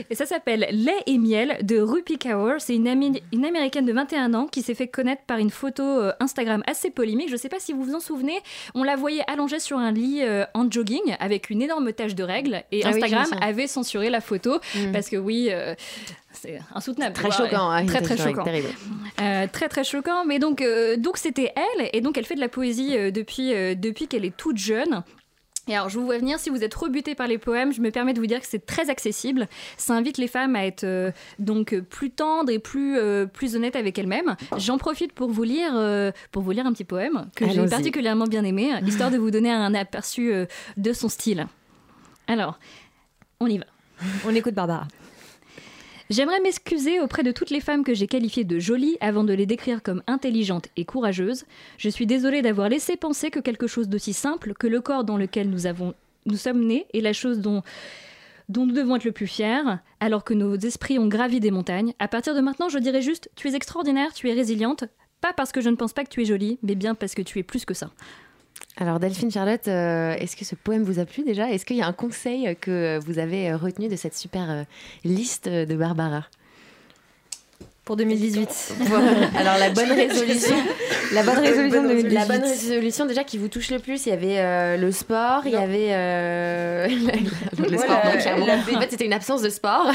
[0.10, 2.55] Et ça s'appelle Lait et miel de Rupi Kaur.
[2.60, 2.88] C'est une,
[3.34, 6.89] une américaine de 21 ans qui s'est fait connaître par une photo euh, Instagram assez
[6.91, 7.28] polémique.
[7.28, 8.39] Je ne sais pas si vous vous en souvenez.
[8.74, 12.24] On la voyait allongée sur un lit euh, en jogging avec une énorme tache de
[12.24, 12.64] règles.
[12.72, 14.91] Et Ah Instagram avait censuré la photo Mm.
[14.91, 15.49] parce que oui.
[15.51, 15.76] euh,
[16.40, 17.14] c'est insoutenable.
[17.14, 17.38] Très vois.
[17.38, 18.44] choquant, hein, très très choquant.
[18.44, 18.70] terrible.
[19.22, 20.26] Euh, très très choquant.
[20.26, 23.54] Mais donc euh, donc c'était elle et donc elle fait de la poésie euh, depuis
[23.76, 25.04] depuis qu'elle est toute jeune.
[25.68, 27.92] Et alors, je vous vois venir, si vous êtes rebuté par les poèmes, je me
[27.92, 29.48] permets de vous dire que c'est très accessible.
[29.76, 33.76] Ça invite les femmes à être euh, donc plus tendres et plus, euh, plus honnêtes
[33.76, 34.38] avec elles-mêmes.
[34.58, 38.26] J'en profite pour vous lire, euh, pour vous lire un petit poème que j'ai particulièrement
[38.26, 40.32] bien aimé, histoire de vous donner un aperçu
[40.78, 41.48] de son style.
[42.28, 42.60] Alors,
[43.40, 43.66] on y va.
[44.26, 44.88] On écoute Barbara.
[46.10, 49.45] J'aimerais m'excuser auprès de toutes les femmes que j'ai qualifiées de jolies avant de les
[49.45, 51.45] décrire comme intelligentes et courageuses.
[51.78, 55.18] Je suis désolée d'avoir laissé penser que quelque chose d'aussi simple que le corps dans
[55.18, 55.93] lequel nous, avons,
[56.26, 57.62] nous sommes nés est la chose dont,
[58.47, 61.93] dont nous devons être le plus fiers, alors que nos esprits ont gravi des montagnes.
[61.99, 64.86] À partir de maintenant, je dirais juste Tu es extraordinaire, tu es résiliente,
[65.20, 67.22] pas parce que je ne pense pas que tu es jolie, mais bien parce que
[67.22, 67.91] tu es plus que ça.
[68.80, 71.50] Alors Delphine Charlotte, euh, est-ce que ce poème vous a plu déjà?
[71.50, 74.64] Est-ce qu'il y a un conseil que vous avez euh, retenu de cette super euh,
[75.04, 76.26] liste de Barbara?
[77.86, 78.74] Pour 2018.
[79.38, 80.56] Alors la bonne résolution,
[81.14, 82.14] La bonne résolution de 2018.
[82.14, 85.44] La bonne résolution déjà qui vous touche le plus, il y avait euh, le sport,
[85.46, 86.88] il y avait euh,
[87.58, 88.02] le Ouais, sport.
[88.46, 89.88] la- En fait, c'était une absence de sport.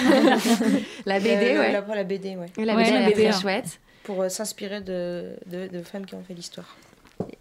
[1.06, 1.72] la BD, Le- ouais.
[1.72, 2.64] La, la BD, ouais.
[2.64, 2.90] La BD,
[3.22, 3.78] est très chouette.
[4.04, 6.76] Pour euh, s'inspirer de, de, de femmes qui ont fait l'histoire.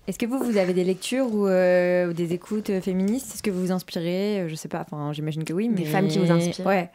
[0.08, 3.34] Est-ce que vous, vous avez des lectures ou, euh, ou des écoutes euh, féministes?
[3.36, 4.42] Est-ce que vous vous inspirez?
[4.42, 5.70] Euh, Je sais pas, enfin, j'imagine que oui.
[5.70, 5.76] Mais...
[5.76, 6.90] Des femmes qui vous inspirent Ouais.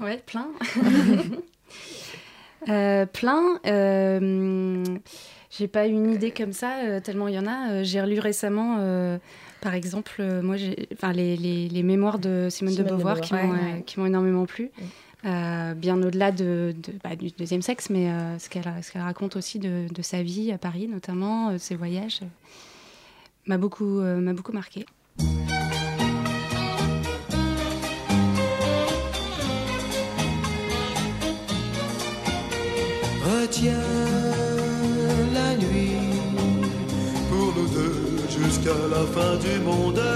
[0.00, 0.48] Ouais, plein.
[2.68, 3.60] Euh, plein.
[3.66, 4.82] Euh,
[5.56, 7.70] j'ai pas une idée comme ça, euh, tellement il y en a.
[7.70, 9.18] Euh, j'ai relu récemment, euh,
[9.60, 12.88] par exemple, euh, moi, j'ai, enfin, les, les- les mémoires de Simone, Simone de de
[12.96, 13.20] Beauvoir, Beauvoir.
[13.20, 13.82] qui, m'ont, Ouais, euh, ouais.
[13.82, 14.70] qui m'ont énormément plu.
[15.26, 18.64] Euh, bien au-delà de, bah, du deuxième sexe, mais euh, ce, qu'elle,
[18.94, 22.20] raconte aussi de, sa vie à Paris, notamment, euh, ses voyages,
[23.46, 24.86] m'a, beaucoup, m'a beaucoup marqué.
[33.24, 33.72] Retiens
[35.34, 35.96] la nuit
[37.28, 40.15] pour nous deux jusqu'à la fin du monde.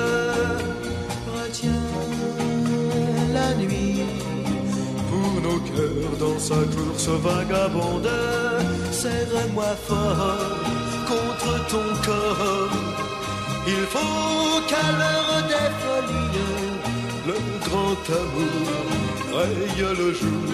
[6.19, 8.11] Dans sa course vagabonde.
[8.91, 10.37] Serre-moi fort
[11.11, 12.77] contre ton corps.
[13.67, 16.41] Il faut qu'à l'heure des folies,
[17.27, 18.71] le grand amour
[19.35, 20.51] raye le jour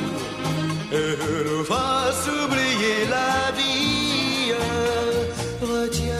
[0.92, 1.16] et
[1.48, 4.52] nous fasse oublier la vie.
[5.62, 6.14] Retiens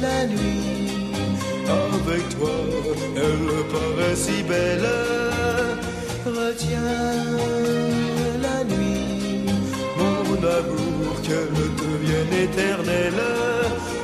[0.00, 0.72] la nuit
[1.68, 2.50] avec toi,
[3.16, 5.31] elle paraît si belle.
[6.24, 6.78] Retiens
[8.40, 9.46] la nuit,
[9.98, 13.22] mon amour, qu'elle devienne éternelle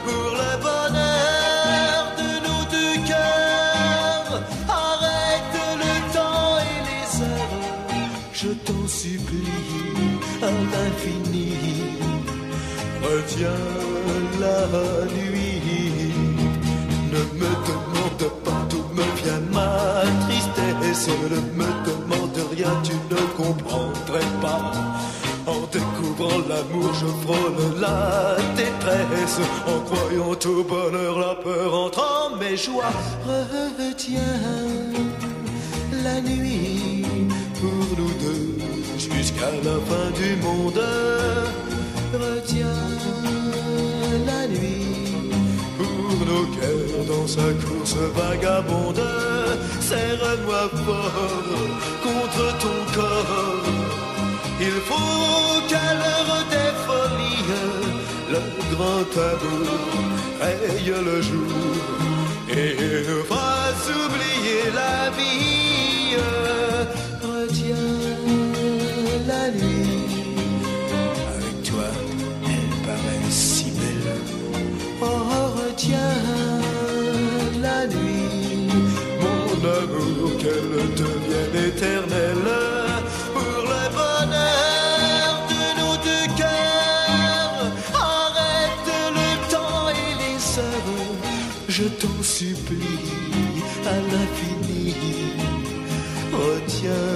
[0.04, 4.42] pour le bonheur de nos deux cœurs.
[4.68, 7.58] Arrête le temps et les heures
[8.32, 11.52] je t'en supplie à l'infini.
[13.02, 13.64] Retiens
[14.40, 14.58] la
[15.16, 16.12] nuit.
[17.12, 20.04] Ne me demande pas d'où me vient ma
[20.88, 24.72] Ne me demande rien, tu ne comprendrais pas.
[25.46, 29.38] En découvrant l'amour, je frôle la détresse.
[29.66, 32.84] En croyant au bonheur, la peur entre en mes joies.
[33.26, 34.40] Retiens
[36.02, 37.04] la nuit
[37.60, 38.58] pour nous deux
[38.96, 40.82] jusqu'à la fin du monde.
[42.14, 43.47] Retiens
[46.28, 49.06] nos cœurs dans sa course vagabonde.
[49.88, 51.20] Serre-moi fort
[52.06, 53.66] contre ton corps.
[54.60, 57.48] Il faut qu'à l'heure des folies,
[58.34, 58.40] le
[58.72, 59.68] grand amour
[60.40, 61.52] raye le jour
[62.62, 62.76] et
[63.08, 66.16] nous fasse oublier la vie.
[67.22, 68.07] Retiens
[75.78, 76.60] Oh, retiens
[77.62, 78.68] la nuit,
[79.20, 82.50] mon amour, qu'elle devienne éternelle
[83.32, 87.70] pour le bonheur de nos deux cœurs.
[87.94, 91.14] Arrête le temps et les heures,
[91.68, 93.06] je t'en supplie
[93.86, 94.96] à l'infini.
[96.32, 97.14] Retiens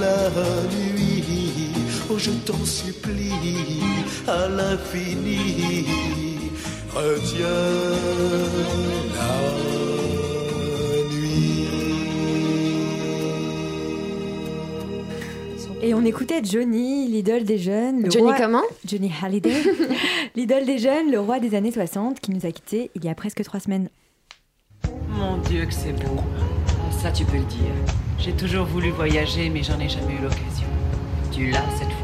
[0.00, 0.20] la
[0.76, 1.72] nuit,
[2.10, 3.82] oh je t'en supplie
[4.28, 6.37] à l'infini.
[6.94, 7.46] Retiens
[9.14, 10.38] la
[15.80, 18.02] Et on écoutait Johnny, l'idole des jeunes.
[18.02, 19.52] le Johnny roi- comment Johnny Hallyday,
[20.36, 23.14] l'idole des jeunes, le roi des années 60, qui nous a quittés il y a
[23.14, 23.88] presque trois semaines.
[25.08, 26.16] Mon Dieu, que c'est beau.
[27.00, 27.72] Ça, tu peux le dire.
[28.18, 30.66] J'ai toujours voulu voyager, mais j'en ai jamais eu l'occasion.
[31.32, 31.97] Tu l'as cette fois.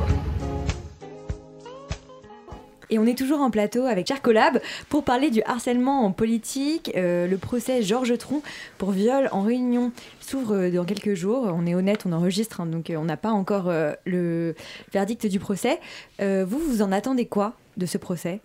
[2.90, 6.90] Et on est toujours en plateau avec Cher Collab pour parler du harcèlement en politique.
[6.96, 8.42] Euh, le procès Georges Tron
[8.78, 11.50] pour viol en réunion s'ouvre euh, dans quelques jours.
[11.54, 14.54] On est honnête, on enregistre, hein, donc euh, on n'a pas encore euh, le
[14.92, 15.80] verdict du procès.
[16.20, 18.40] Euh, vous, vous en attendez quoi de ce procès?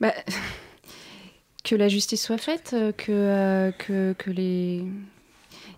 [0.00, 0.12] Bah,
[1.64, 4.84] que la justice soit faite, que, que, que les...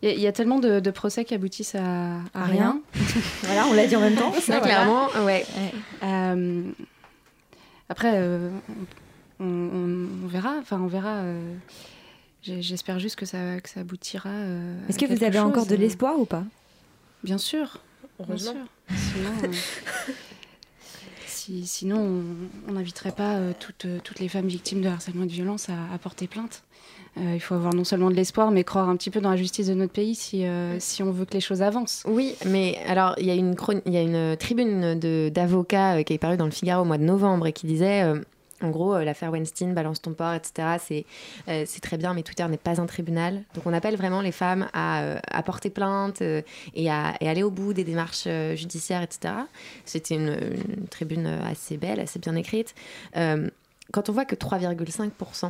[0.02, 2.44] Il y, a- il y a tellement de, de procès qui aboutissent à, rien.
[2.44, 2.80] rien.
[3.42, 4.32] Voilà, on l'a dit en même temps.
[4.40, 4.60] Ça, Voilà.
[4.64, 5.44] clairement, ouais.
[6.02, 6.62] Euh,
[7.90, 8.48] après, euh,
[9.38, 10.54] on, on- on verra.
[10.60, 11.16] Enfin, on verra.
[11.18, 11.54] euh,
[12.42, 14.30] J'espère juste que ça, que ça aboutira.
[14.30, 15.76] euh, Est-ce que vous avez encore de euh.
[15.76, 16.44] l'espoir ou pas?
[17.22, 17.80] Bien sûr.
[18.18, 18.54] Heureusement.
[18.88, 18.96] Bien sûr.
[19.12, 19.52] Sinon,
[21.26, 22.24] si- sinon
[22.68, 25.92] on- n'inviterait pas euh, toutes, toutes les femmes victimes de harcèlement et de violence à,
[25.92, 26.62] à porter plainte.
[27.18, 29.36] Euh, il faut avoir non seulement de l'espoir, mais croire un petit peu dans la
[29.36, 32.04] justice de notre pays si, euh, si on veut que les choses avancent.
[32.06, 34.94] Oui, mais alors il y a une, chroni- il y a une tribune
[35.30, 38.04] d'avocats euh, qui est parue dans le Figaro au mois de novembre et qui disait,
[38.62, 41.04] en gros, l'affaire Weinstein, balance ton port, etc.
[41.66, 43.42] C'est très bien, mais Twitter n'est pas un tribunal.
[43.54, 47.50] Donc on appelle vraiment les femmes à, à porter plainte et, à, et aller au
[47.50, 49.34] bout des démarches judiciaires, etc.
[49.84, 50.36] C'était une,
[50.78, 52.74] une tribune assez belle, assez bien écrite.
[53.14, 55.48] Quand on voit que 3,5% euh,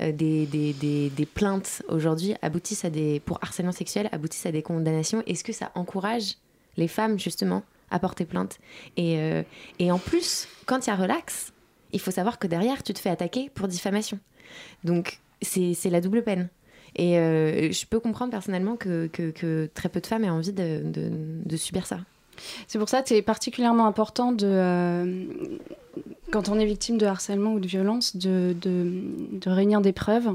[0.00, 4.62] des, des, des, des plaintes aujourd'hui aboutissent à des pour harcèlement sexuel aboutissent à des
[4.62, 6.36] condamnations Est-ce que ça encourage
[6.76, 8.58] les femmes justement à porter plainte?
[8.96, 9.42] Et, euh,
[9.78, 11.52] et en plus, quand il y a relax,
[11.92, 14.18] il faut savoir que derrière, tu te fais attaquer pour diffamation.
[14.84, 16.48] Donc c'est la double peine.
[16.96, 20.82] Et euh, je peux comprendre personnellement que, que, très peu de femmes aient envie de,
[20.84, 22.00] de subir ça.
[22.68, 25.24] C'est pour ça que c'est particulièrement important de, euh,
[26.30, 30.30] quand on est victime de harcèlement ou de violence, de, de, de réunir des preuves,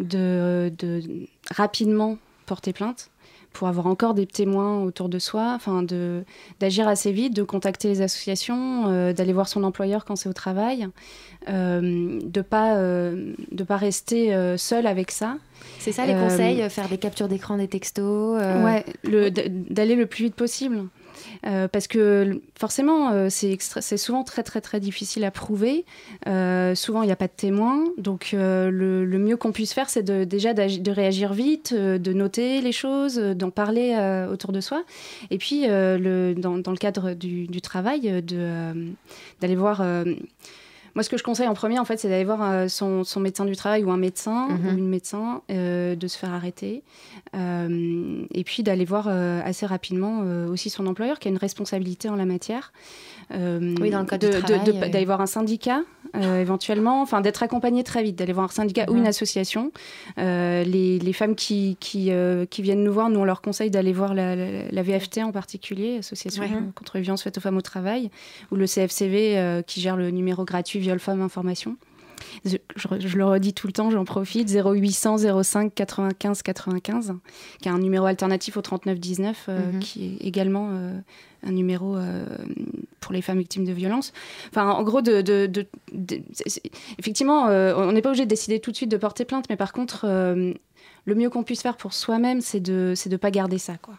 [0.00, 1.02] de, de
[1.50, 3.10] rapidement porter plainte
[3.52, 6.22] pour avoir encore des témoins autour de soi, enfin de
[6.60, 10.34] d'agir assez vite, de contacter les associations, euh, d'aller voir son employeur quand c'est au
[10.34, 10.86] travail,
[11.48, 15.38] euh, de pas de pas rester seul avec ça.
[15.80, 18.84] C'est ça les conseils Faire des captures d'écran, des textos Ouais,
[19.70, 20.84] d'aller le plus vite possible.
[21.46, 25.84] Euh, parce que forcément, euh, c'est souvent très très très difficile à prouver.
[26.26, 27.84] Euh, souvent, il n'y a pas de témoins.
[27.96, 33.16] Donc, le, mieux qu'on puisse faire, c'est déjà de réagir vite, de noter les choses,
[33.18, 33.96] d'en parler
[34.30, 34.84] autour de soi.
[35.30, 39.82] Et puis, dans, le cadre du, travail, d'aller voir.
[40.94, 43.20] Moi, ce que je conseille en premier, en fait, c'est d'aller voir euh, son, son
[43.20, 44.66] médecin du travail ou un médecin Mhm.
[44.74, 46.82] ou une médecin, euh, de se faire arrêter.
[47.36, 52.08] Euh, et puis d'aller voir euh, assez rapidement aussi son employeur qui a une responsabilité
[52.08, 52.72] en la matière.
[53.30, 54.88] Oui, dans le cadre de- du de- travail, de- euh.
[54.88, 55.82] D'aller voir un syndicat
[56.14, 59.00] éventuellement, enfin d'être accompagné très vite, d'aller voir un syndicat ou Mhm.
[59.00, 59.70] une association.
[60.16, 62.10] Les, les femmes qui, qui,
[62.50, 65.32] qui viennent nous voir, nous on leur conseille d'aller voir la, la- la VFT en
[65.32, 66.48] particulier, Association Ouais.
[66.74, 68.10] contre les violences faites aux femmes au travail,
[68.50, 71.76] ou le CFCV qui gère le numéro gratuit Viol Femmes Information.
[72.44, 74.48] Je, je- je le redis tout le temps, j'en profite.
[74.50, 77.14] 0800 05 95 95,
[77.62, 79.78] qui est un numéro alternatif au 39 19, euh, Mhm.
[79.78, 80.98] qui est également euh,
[81.44, 82.26] un numéro euh,
[83.00, 84.12] pour les femmes victimes de violences.
[84.50, 88.24] Enfin, en gros, de, de- de- de- c'est- c'est- effectivement, euh, on n'est pas obligé
[88.24, 91.62] de décider tout de suite de porter plainte, mais par contre, le mieux qu'on puisse
[91.62, 93.94] faire pour soi-même, c'est de c'est de pas garder ça, quoi.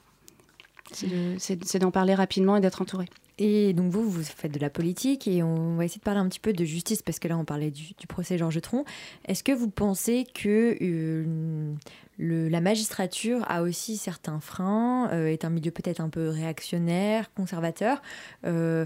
[0.92, 3.06] C'est d'en parler rapidement et d'être entouré.
[3.42, 6.28] Et donc vous, vous faites de la politique et on va essayer de parler un
[6.28, 8.84] petit peu de justice parce que là on parlait du, procès Georges Tron.
[9.26, 11.74] Est-ce que vous pensez que euh,
[12.20, 18.02] la magistrature a aussi certains freins, euh, est un milieu peut-être un peu réactionnaire, conservateur,
[18.46, 18.86] euh,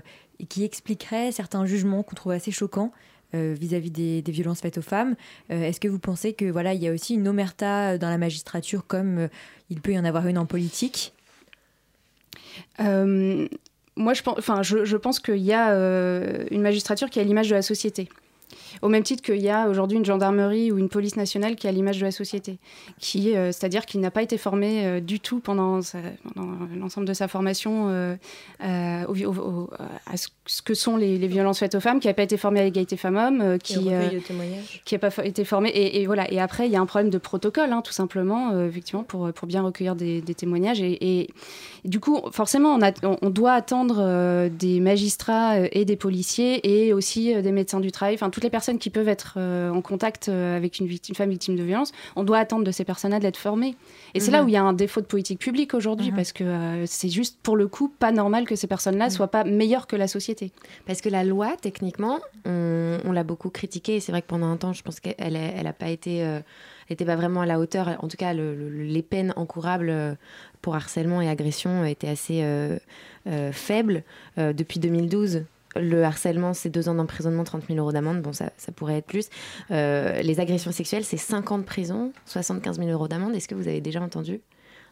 [0.49, 2.91] qui expliquerait certains jugements qu'on trouve assez choquants
[3.35, 5.15] vis-à-vis des, violences faites aux femmes?
[5.49, 8.85] Est-ce que vous pensez que voilà il y a aussi une omerta dans la magistrature
[8.85, 9.27] comme
[9.71, 11.13] il peut y en avoir une en politique?
[13.95, 17.49] Moi, je pense, enfin, je, pense qu'il y a euh, une magistrature qui a l'image
[17.49, 18.09] de la société.
[18.81, 21.71] Au même titre qu'il y a aujourd'hui une gendarmerie ou une police nationale qui a
[21.71, 22.57] l'image de la société,
[22.99, 25.79] qui, euh, c'est-à-dire qu'il n'a pas été formé euh, du tout pendant,
[26.77, 28.15] l'ensemble de sa formation euh,
[28.63, 29.69] euh, au- au- au-
[30.11, 32.59] à ce que sont les, les violences faites aux femmes, qui n'a pas été formé
[32.59, 33.75] à l'égalité femmes-hommes, qui,
[34.85, 35.69] qui n'a pas été formé.
[35.69, 36.31] Et, et voilà.
[36.31, 39.47] Et après, il y a un problème de protocole, hein, tout simplement, effectivement, pour, pour
[39.47, 40.81] bien recueillir des, des témoignages.
[40.81, 41.29] Et, et-
[41.85, 46.93] et du coup, forcément, on, a- on- doit attendre des magistrats et des policiers et
[46.93, 50.29] aussi des médecins du travail, enfin, toutes les personnes qui peuvent être euh, en contact
[50.29, 51.91] euh, avec une, victime, une femme victime de violence.
[52.15, 53.75] On doit attendre de ces personnes-là d'être formées.
[54.13, 54.45] Et c'est là Mhm.
[54.45, 56.15] où il y a un défaut de politique publique aujourd'hui, Mhm.
[56.15, 59.43] parce que euh, c'est juste, pour le coup, pas normal que ces personnes-là soient pas
[59.43, 60.51] meilleures que la société.
[60.85, 63.95] Parce que la loi, techniquement, on, on l'a beaucoup critiquée.
[63.95, 66.39] et C'est vrai que pendant un temps, je pense qu'elle n'a elle pas été, euh,
[66.87, 67.97] elle était pas vraiment à la hauteur.
[68.01, 70.17] En tout cas, le- le- les peines encourables
[70.61, 72.77] pour harcèlement et agression étaient assez euh,
[73.27, 74.03] euh, faibles.
[74.37, 75.43] Euh, depuis 2012,
[75.75, 78.21] le harcèlement, c'est deux ans d'emprisonnement, 30 000 euros d'amende.
[78.21, 79.27] Bon, ça, ça pourrait être plus.
[79.71, 83.35] Euh, les agressions sexuelles, c'est 5 ans de prison, 75 000 euros d'amende.
[83.35, 84.41] Est-ce que vous avez déjà entendu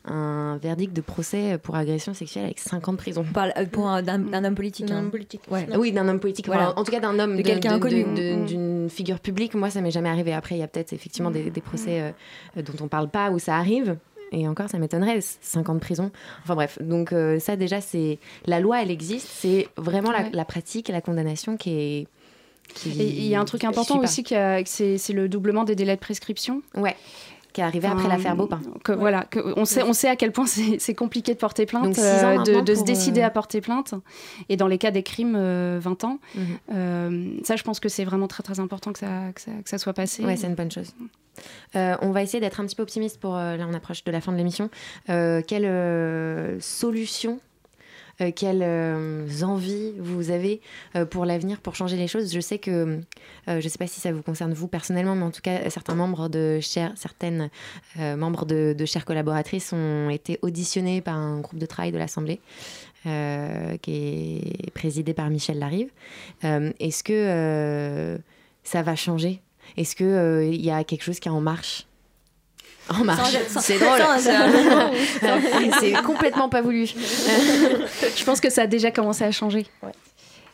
[0.04, 3.88] un verdict de procès pour agression sexuelle avec 5 ans de prison On parle pour
[3.88, 4.88] un, d'un, d'un homme politique.
[4.88, 5.00] D'un hein.
[5.02, 5.42] homme politique.
[5.52, 5.68] Ouais.
[5.78, 6.48] Oui, d'un homme politique.
[6.48, 6.72] Voilà.
[6.72, 8.04] Enfin, en tout cas, d'un homme, De quelqu'un de-
[8.42, 8.46] Mm.
[8.48, 9.54] d'une figure publique.
[9.54, 10.34] Moi, ça m'est jamais arrivé.
[10.34, 12.14] Après, il y a peut-être effectivement des, des procès
[12.58, 13.96] euh, dont on parle pas où ça arrive.
[14.32, 16.10] Et encore, ça m'étonnerait, 5 ans de prison.
[16.44, 19.28] Enfin bref, donc euh, ça déjà, c'est la loi, elle existe.
[19.30, 20.30] C'est vraiment la, Ouais.
[20.32, 22.08] la pratique et la condamnation qui est.
[22.74, 25.96] qui- Et il y a un truc important aussi, que c'est le doublement des délais
[25.96, 26.62] de prescription.
[26.76, 26.96] Ouais.
[27.52, 28.62] Qui est arrivé après l'affaire Baupin.
[28.86, 31.84] que, Voilà, que on, sait, on sait à quel point c'est compliqué de porter plainte,
[31.84, 33.94] Donc, euh, de, se décider euh, à porter plainte.
[34.48, 36.20] Et dans les cas des crimes, euh, 20 ans.
[36.36, 36.46] Mhm.
[36.74, 39.70] Euh, ça, je pense que c'est vraiment très très important que ça, que ça, que
[39.70, 40.24] ça soit passé.
[40.24, 40.94] Ouais, c'est une bonne chose.
[41.76, 43.36] Euh, on va essayer d'être un petit peu optimiste pour.
[43.36, 44.70] euh, là, on approche de la fin de l'émission.
[45.10, 47.40] Euh, quelle euh, solution,
[48.20, 50.62] euh, quelles envies vous avez
[51.10, 52.34] pour l'avenir, pour changer les choses?
[52.34, 53.00] Je sais que,
[53.48, 55.96] je ne sais pas si ça vous concerne vous personnellement, mais en tout cas, certains
[55.96, 57.50] membres de chers, certaines
[57.98, 62.40] membres de, de chères collaboratrices ont été auditionnés par un groupe de travail de l'Assemblée.
[63.82, 65.90] qui est présidé par Michel Larive.
[66.44, 68.20] Est-ce que
[68.64, 69.42] ça va changer?
[69.78, 71.86] Est-ce qu'il il y a quelque chose qui est en marche
[72.90, 73.38] en marche.
[73.48, 74.00] C'est drôle.
[75.80, 76.88] C'est complètement pas voulu.
[76.88, 79.66] Je pense que ça a déjà commencé à changer.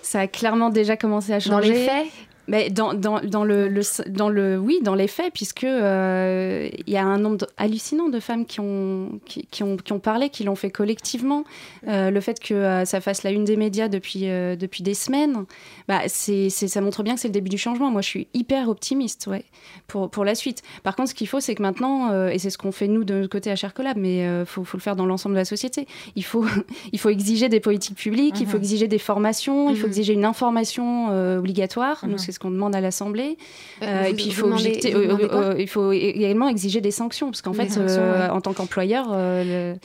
[0.02, 1.52] Ça a clairement déjà commencé à changer.
[1.52, 2.08] Dans les faits
[2.48, 6.94] mais dans, dans, dans le, le- dans le oui dans les faits puisque euh, il
[6.94, 10.30] y a un nombre hallucinant de femmes qui ont qui, qui ont qui ont parlé
[10.30, 11.44] qui l'ont fait collectivement
[11.88, 14.22] Euh, le fait que euh, ça fasse la une des médias depuis
[14.66, 15.46] depuis des semaines
[15.88, 18.28] bah c'est c'est- ça montre bien que c'est le début du changement moi je suis
[18.34, 19.46] hyper optimiste ouais
[19.88, 22.58] pour pour la suite par contre ce qu'il faut c'est que maintenant et c'est ce
[22.58, 24.96] qu'on fait nous de notre côté à Cher Collab mais euh, faut faut le faire
[24.96, 26.46] dans l'ensemble de la société il faut
[26.94, 28.64] il faut exiger des politiques publiques il faut Mhm.
[28.64, 29.92] exiger des formations il faut Mhm.
[29.94, 32.18] exiger une information obligatoire nous Mhm.
[32.38, 33.36] Ce qu'on demande à l'Assemblée.
[33.82, 36.92] Euh, Euh, et puis il faut demandez- objecter- vous euh, il faut également exiger des
[36.92, 38.30] sanctions parce qu'en fait sanctions, ouais.
[38.30, 39.06] en tant qu'employeur
[39.44, 39.76] le-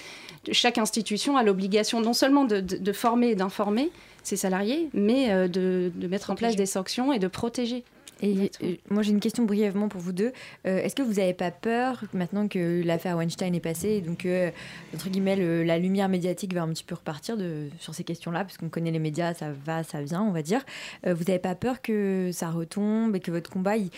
[0.53, 3.91] chaque institution a l'obligation non seulement de, de- de former et d'informer
[4.23, 7.85] ses salariés mais de, de mettre en place des sanctions et de protéger
[8.25, 10.33] Et euh, moi j'ai une question brièvement pour vous deux.
[10.67, 14.25] Euh, Est-ce que vous n'avez pas peur maintenant que l'affaire Weinstein est passée, et donc
[14.27, 14.51] euh,
[14.95, 18.45] entre guillemets le- la lumière médiatique va un petit peu repartir de, sur ces questions-là,
[18.45, 20.61] parce qu'on connaît les médias, ça va, ça vient, on va dire.
[21.07, 23.91] Euh, vous n'avez pas peur que ça retombe et que votre combat, il-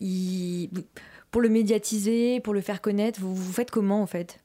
[0.00, 0.70] il-
[1.32, 4.38] pour le médiatiser, pour le faire connaître, vous, vous faites comment en fait?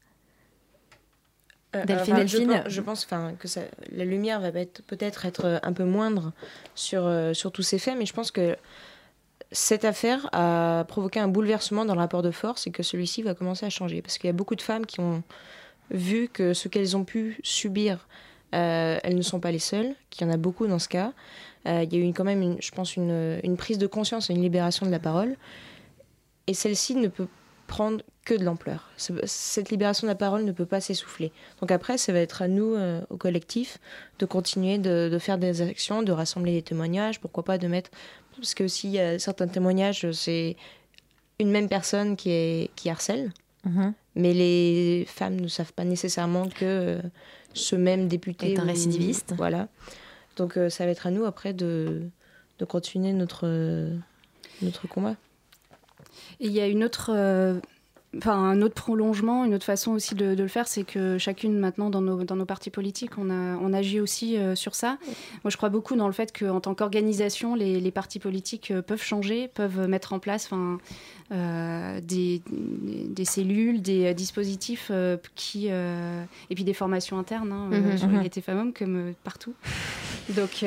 [1.74, 2.50] Delphine, enfin, Delphine.
[2.50, 3.62] Je, pense- je pense enfin, que ça,
[3.92, 6.32] la lumière va être- peut-être être un peu moindre
[6.74, 8.56] sur, euh, sur tous ces faits, mais je pense que
[9.52, 13.34] cette affaire a provoqué un bouleversement dans le rapport de force et que celui-ci va
[13.34, 14.02] commencer à changer.
[14.02, 15.24] Parce qu'il y a beaucoup de femmes qui ont
[15.92, 18.08] vu que ce qu'elles ont pu subir,
[18.56, 21.14] euh, elles ne sont pas les seules, qu'il y en a beaucoup dans ce cas.
[21.68, 24.34] Euh, il y a eu quand même, une- je pense, une, prise de conscience et
[24.34, 25.36] une libération de la parole.
[26.48, 27.28] Et celle-ci ne peut
[27.68, 28.90] prendre que de l'ampleur.
[28.98, 31.32] Ce- Cette libération de la parole ne peut pas s'essouffler.
[31.62, 33.78] Donc après, ça va être à nous, euh, au collectif,
[34.20, 37.90] de continuer de faire des actions, de rassembler des témoignages, pourquoi pas de mettre...
[38.38, 40.56] Parce que s'il y a certains témoignages, c'est
[41.40, 43.32] une même personne qui, est, qui harcèle,
[43.66, 43.94] Mhm.
[44.16, 47.02] mais les femmes ne savent pas nécessairement que euh,
[47.54, 48.54] ce même député...
[48.54, 49.34] Est un ou- récidiviste.
[49.36, 49.68] Voilà.
[50.38, 52.04] Donc euh, ça va être à nous après de,
[52.60, 53.98] de continuer notre, euh,
[54.62, 55.16] notre combat.
[56.40, 57.60] Et il y a une autre, euh,
[58.16, 61.60] enfin un autre prolongement, une autre façon aussi de, de le faire, c'est que chacune
[61.60, 64.98] maintenant dans nos, dans nos partis politiques, on, a, on agit aussi euh, sur ça.
[65.44, 68.82] Moi, je crois beaucoup dans le fait qu'en tant qu'organisation, les, les partis politiques euh,
[68.82, 70.50] peuvent changer, peuvent mettre en place,
[71.32, 77.68] euh, des, des cellules, des euh, dispositifs euh, qui et puis des formations internes hein,
[77.70, 77.98] Mhm.
[77.98, 79.54] sur l'égalité femmes-hommes comme partout.
[80.30, 80.64] Donc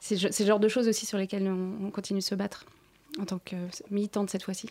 [0.00, 2.64] c'est c'est le genre de choses aussi sur lesquelles on, on continue de se battre
[3.20, 3.56] en tant que
[3.90, 4.68] militante cette fois-ci.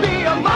[0.00, 0.51] be a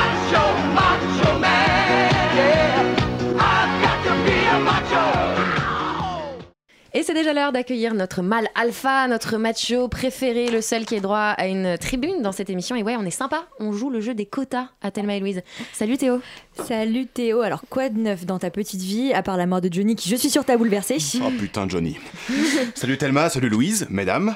[6.97, 11.01] Et c'est déjà l'heure d'accueillir notre mâle alpha, notre macho préféré, le seul qui ait
[11.03, 12.74] droit à une tribune dans cette émission.
[12.74, 15.42] Et ouais, on est sympa, on joue le jeu des quotas à Thelma et Louise.
[15.74, 16.22] Salut Théo.
[16.66, 19.70] Salut Théo, alors quoi de neuf dans ta petite vie, à part la mort de
[19.70, 21.99] Johnny qui je suis sûre t'a bouleversé Oh putain, Johnny.
[22.74, 24.34] salut Thelma, salut Louise, mesdames.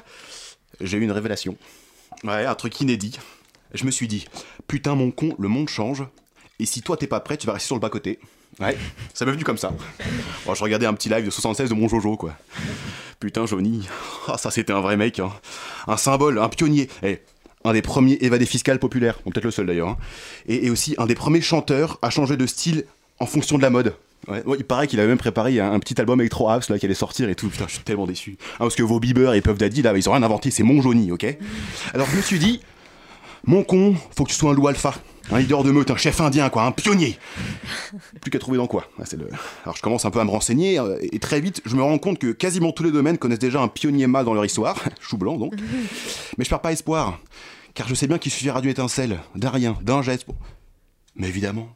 [0.82, 1.56] J'ai eu une révélation.
[2.24, 3.18] Ouais, un truc inédit.
[3.72, 4.26] Je me suis dit,
[4.68, 6.04] putain, mon con, le monde change.
[6.58, 8.18] Et si toi t'es pas prêt, tu vas rester sur le bas-côté.
[8.60, 8.76] Ouais,
[9.14, 9.72] ça m'est venu comme ça.
[10.46, 12.34] Je regardais un petit live de 76 de mon Jojo, quoi.
[13.18, 13.88] Putain, Johnny.
[14.28, 15.18] Ah, ça, c'était un vrai mec.
[15.18, 15.30] hein.
[15.86, 16.88] Un symbole, un pionnier.
[17.02, 17.20] Eh,
[17.64, 19.18] un des premiers évadés fiscales populaires.
[19.18, 19.88] Peut-être le seul d'ailleurs.
[19.88, 19.98] hein.
[20.46, 22.84] Et, aussi un des premiers chanteurs à changer de style
[23.18, 23.94] en fonction de la mode.
[24.58, 27.28] Il paraît qu'il avait même préparé un, petit album Electro House là qui allait sortir
[27.30, 27.48] et tout.
[27.48, 28.36] Putain, je suis tellement déçu.
[28.54, 30.82] Hein, parce que vos Bieber et Puff Daddy là, ils ont rien inventé, c'est mon
[30.82, 31.26] Johnny, ok?
[31.94, 32.60] Alors je me suis dit,
[33.44, 34.94] mon con, faut que tu sois un loup alpha,
[35.32, 37.18] un leader de meute, un chef indien quoi, un pionnier.
[38.20, 38.86] Plus qu'à trouver dans quoi.
[38.98, 39.28] Ah, le...
[39.64, 41.98] Alors je commence un peu à me renseigner euh, et très vite je me rends
[41.98, 45.16] compte que quasiment tous les domaines connaissent déjà un pionnier mâle dans leur histoire, chou
[45.16, 45.54] blanc donc.
[46.38, 47.20] Mais je perds pas espoir,
[47.74, 50.26] car je sais bien qu'il suffira d'une étincelle, d'un rien, d'un geste.
[51.16, 51.68] Mais évidemment.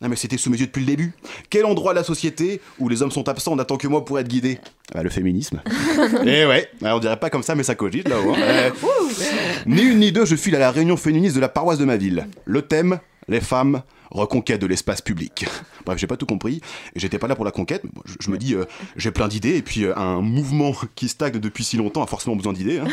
[0.00, 1.12] Non mais c'était sous mes yeux depuis le début.
[1.50, 4.28] Quel endroit de la société où les hommes sont absents n'attend que moi pour être
[4.28, 4.58] guidé?
[4.94, 5.62] Ah, Le féminisme.
[6.26, 8.34] Eh ouais, alors, on dirait pas comme ça mais ça cogite là-haut.
[8.34, 8.70] hein.
[8.74, 9.68] Eh.
[9.70, 11.96] Ni une ni deux, je file à la réunion féministe de la paroisse de ma
[11.96, 12.26] ville.
[12.44, 15.46] Le thème, les femmes, reconquête de l'espace public.
[15.86, 16.60] Bref, j'ai pas tout compris,
[16.94, 18.64] et j'étais pas là pour la conquête, mais bon, je, je me dis, euh,
[18.96, 22.36] j'ai plein d'idées, et puis euh, un mouvement qui stagne depuis si longtemps a forcément
[22.36, 22.78] besoin d'idées.
[22.80, 22.86] hein.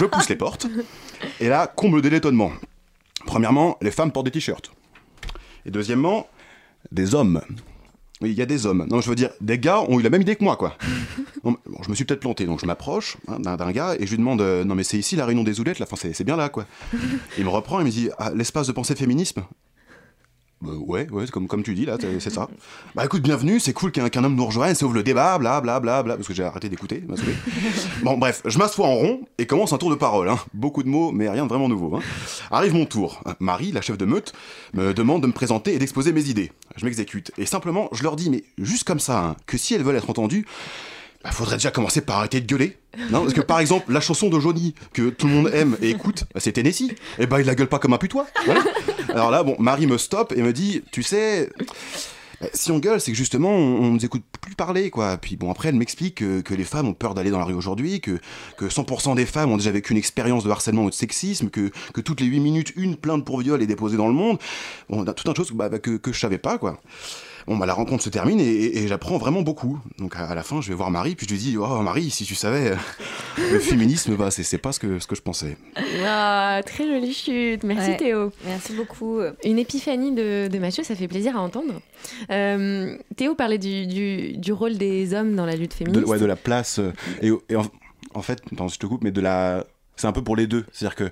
[0.00, 0.66] Je pousse les portes,
[1.40, 2.52] et là, comble de l'étonnement.
[3.26, 4.70] Premièrement, les femmes portent des t-shirts.
[5.68, 6.26] Et deuxièmement,
[6.92, 7.42] des hommes.
[8.22, 8.86] Oui, il y a des hommes.
[8.88, 10.78] Non, je veux dire, des gars ont eu la même idée que moi, quoi.
[11.44, 14.06] Non, mais bon, je me suis peut-être planté, donc je m'approche hein, d'un gars et
[14.06, 16.14] je lui demande euh, Non, mais c'est ici la réunion des oulettes, là, enfin, c'est
[16.14, 16.64] c'est bien là, quoi.
[17.38, 19.42] Il me reprend, il me dit ah, L'espace de pensée féminisme?
[20.60, 22.48] Bah ouais, ouais, c'est comme, comme tu dis là, c'est ça.
[22.96, 25.78] Bah écoute, bienvenue, c'est cool qu'un homme nous rejoigne, ça ouvre le débat, bla bla
[25.78, 27.04] bla bla, parce que j'ai arrêté d'écouter.
[28.02, 30.28] Bon bref, je m'assois en rond et commence un tour de parole.
[30.28, 30.38] Hein.
[30.54, 31.96] Beaucoup de mots, mais rien de vraiment nouveau.
[31.96, 32.00] Hein.
[32.50, 33.22] Arrive mon tour.
[33.38, 34.32] Marie, la chef de meute,
[34.74, 36.50] me demande de me présenter et d'exposer mes idées.
[36.76, 37.30] Je m'exécute.
[37.38, 40.10] Et simplement, je leur dis, mais juste comme ça, hein, que si elles veulent être
[40.10, 40.44] entendues,
[41.22, 42.78] bah, faudrait déjà commencer par arrêter de gueuler.
[43.10, 45.90] Non, parce que par exemple, la chanson de Johnny que tout le monde aime et
[45.90, 46.92] écoute, bah, c'est Tennessee.
[47.18, 48.26] Et bah, il la gueule pas comme un putois.
[49.10, 51.50] Alors là, bon, Marie me stoppe et me dit, tu sais,
[52.40, 55.16] bah, si on gueule, c'est que justement, on, on nous écoute plus parler, quoi.
[55.16, 58.00] Puis bon, après, elle m'explique que, les femmes ont peur d'aller dans la rue aujourd'hui,
[58.00, 58.18] que,
[58.56, 61.70] que 100% des femmes ont déjà vécu une expérience de harcèlement ou de sexisme, que,
[61.92, 64.38] que toutes les 8 minutes, une plainte pour viol est déposée dans le monde.
[64.88, 66.80] Bon, tout un chose bah, bah, que, que je savais pas, quoi.
[67.48, 69.78] Bon, bah, la rencontre se termine et, et- et j'apprends vraiment beaucoup.
[69.98, 72.10] Donc, à, à la fin, je vais voir Marie, puis je lui dis Oh, Marie,
[72.10, 72.76] si tu savais, euh,
[73.52, 75.56] le féminisme, bah, c'est c'est pas ce que, ce que je pensais.
[76.04, 77.64] Ah, très jolie chute.
[77.64, 77.96] Merci Ouais.
[77.96, 78.32] Théo.
[78.46, 79.20] Merci beaucoup.
[79.44, 81.80] Une épiphanie de, de Mathieu, ça fait plaisir à entendre.
[82.30, 86.06] Euh, Théo parlait du, du, du rôle des hommes dans la lutte de, féministe.
[86.06, 86.92] ouais, de la place euh,
[87.22, 87.64] et, et en,
[88.14, 89.64] en fait attends, je te coupe mais de la
[90.00, 90.64] c'est un peu pour les deux.
[90.72, 91.10] C'est-à-dire que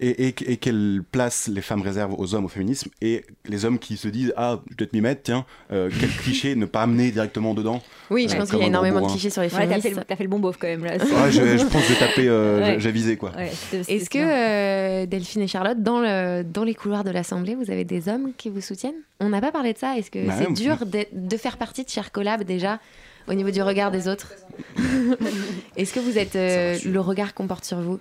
[0.00, 3.78] et, et, et quelle place les femmes réservent aux hommes au féminisme et les hommes
[3.78, 6.82] qui se disent ah je vais peut-être m'y mettre tiens euh, quel cliché ne pas
[6.82, 7.82] amener directement dedans?
[8.10, 9.60] Oui, je Euh, pense comme qu'il y a énormément de clichés sur les Ouais, t'as
[9.66, 9.88] féministes.
[9.88, 10.92] fait, le- t'as fait le bon beauf quand même là.
[10.96, 12.76] ouais je, je pense que j'ai tapé euh, Ouais.
[12.80, 13.32] j'ai- visé quoi.
[13.72, 17.84] Est-ce que euh, Delphine et Charlotte, dans, le, dans les couloirs de l'Assemblée, vous avez
[17.84, 18.94] des hommes qui vous soutiennent?
[19.20, 19.96] On n'a pas parlé de ça.
[19.96, 22.80] Est-ce que Bah c'est dur de, de faire partie de Cher Collab déjà
[23.28, 24.32] au niveau du regard des autres?
[25.76, 28.00] Est-ce que vous êtes euh, le regard qu'on porte sur vous?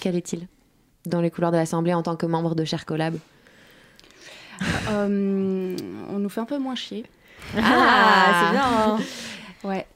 [0.00, 0.46] Quel est-il
[1.06, 3.16] dans les couloirs de l'Assemblée en tant que membre de Cher Collab?
[4.88, 5.76] Euh,
[6.10, 7.04] on nous fait un peu moins chier.
[7.56, 8.64] Ah, c'est bien.
[8.64, 8.98] hein.
[9.64, 9.86] Ouais.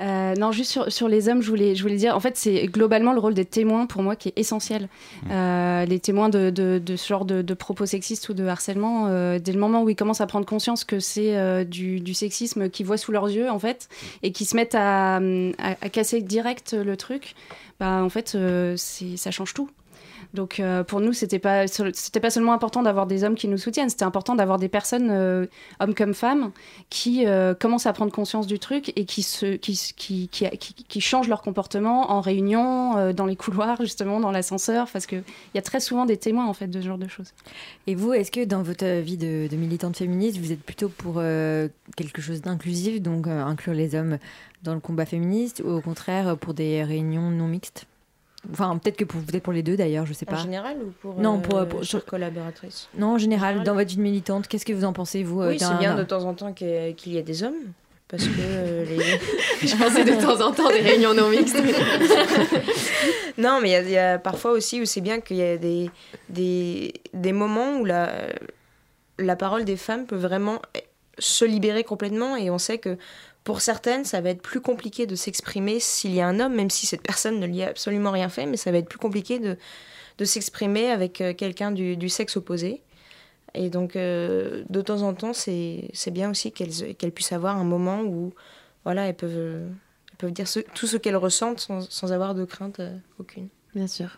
[0.00, 2.66] Euh, non, juste sur, sur les hommes, je voulais, je voulais dire, en fait, c'est
[2.66, 4.88] globalement le rôle des témoins pour moi qui est essentiel.
[5.30, 9.08] Euh, les témoins de, de, de ce genre de, de propos sexistes ou de harcèlement,
[9.08, 12.70] euh, dès le moment où ils commencent à prendre conscience que c'est du, du sexisme
[12.70, 13.88] qu'ils voient sous leurs yeux, en fait,
[14.22, 15.20] et qui se mettent à, à,
[15.58, 17.34] à casser direct le truc,
[17.78, 18.36] bah, en fait,
[18.76, 19.68] ça change tout.
[20.32, 23.58] Donc euh, pour nous, c'était pas c'était pas seulement important d'avoir des hommes qui nous
[23.58, 25.46] soutiennent, c'était important d'avoir des personnes, euh,
[25.80, 26.52] hommes comme femmes,
[26.88, 30.74] qui euh, commencent à prendre conscience du truc et qui se qui qui, qui, qui-
[30.74, 35.56] qui changent leur comportement en réunion, dans les couloirs justement, dans l'ascenseur, parce que il
[35.56, 37.32] y a très souvent des témoins en fait de ce genre de choses.
[37.86, 41.14] Et vous, est-ce que dans votre vie de, militante féministe, vous êtes plutôt pour
[41.96, 44.18] quelque chose d'inclusif, donc inclure les hommes
[44.62, 47.86] dans le combat féministe, ou au contraire pour des réunions non mixtes?
[48.52, 50.38] Enfin, peut-être que pour, peut-être pour les deux d'ailleurs, je sais En pas.
[50.42, 54.02] général ou pour, Non, euh, pour, chaque collaboratrice Non, en général, dans votre vie de
[54.02, 56.52] militante, qu'est-ce que vous en pensez, vous euh, Oui, c'est bien de temps en temps
[56.52, 57.72] qu'il y ait des hommes.
[58.08, 58.98] Parce que euh, les...
[59.68, 61.62] Je pensais de temps en temps des réunions non mixtes.
[63.38, 65.42] non, mais il y a- il y, a parfois aussi où c'est bien qu'il y
[65.42, 65.90] ait des,
[66.28, 68.10] des, des moments où la,
[69.18, 70.60] la parole des femmes peut vraiment
[71.20, 72.36] se libérer complètement.
[72.36, 72.96] Et on sait que
[73.44, 76.70] pour certaines, ça va être plus compliqué de s'exprimer s'il y a un homme, même
[76.70, 79.38] si cette personne ne lui a absolument rien fait, mais ça va être plus compliqué
[79.38, 79.56] de,
[80.18, 82.82] de s'exprimer avec euh, quelqu'un du, sexe opposé.
[83.54, 88.02] Et donc, euh, de temps en temps, c'est bien aussi qu'elles puissent avoir un moment
[88.02, 88.32] où
[88.84, 89.66] voilà, elles, peuvent,
[90.10, 93.48] elles peuvent dire tout ce qu'elles ressentent sans, sans avoir de crainte euh, aucune.
[93.74, 94.14] Bien sûr.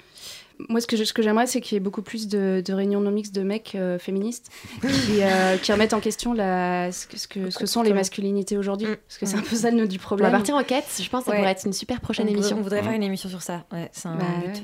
[0.69, 2.73] Moi, ce que je- ce que j'aimerais, c'est qu'il y ait beaucoup plus de, de
[2.73, 4.51] réunions non mixtes de mecs euh, féministes
[4.81, 7.93] qui, euh, qui remettent en question la, ce, que, ce que- ce que sont les
[7.93, 8.87] masculinités aujourd'hui.
[9.09, 10.31] Parce que c'est un peu ça le nœud du On va problème.
[10.31, 10.85] partir en quête.
[11.01, 11.39] Je pense que ça Ouais.
[11.39, 12.59] pourrait être une super prochaine On émission.
[12.59, 13.65] On voudrait faire une émission sur ça.
[13.73, 14.63] Ouais, c'est un Bah, but.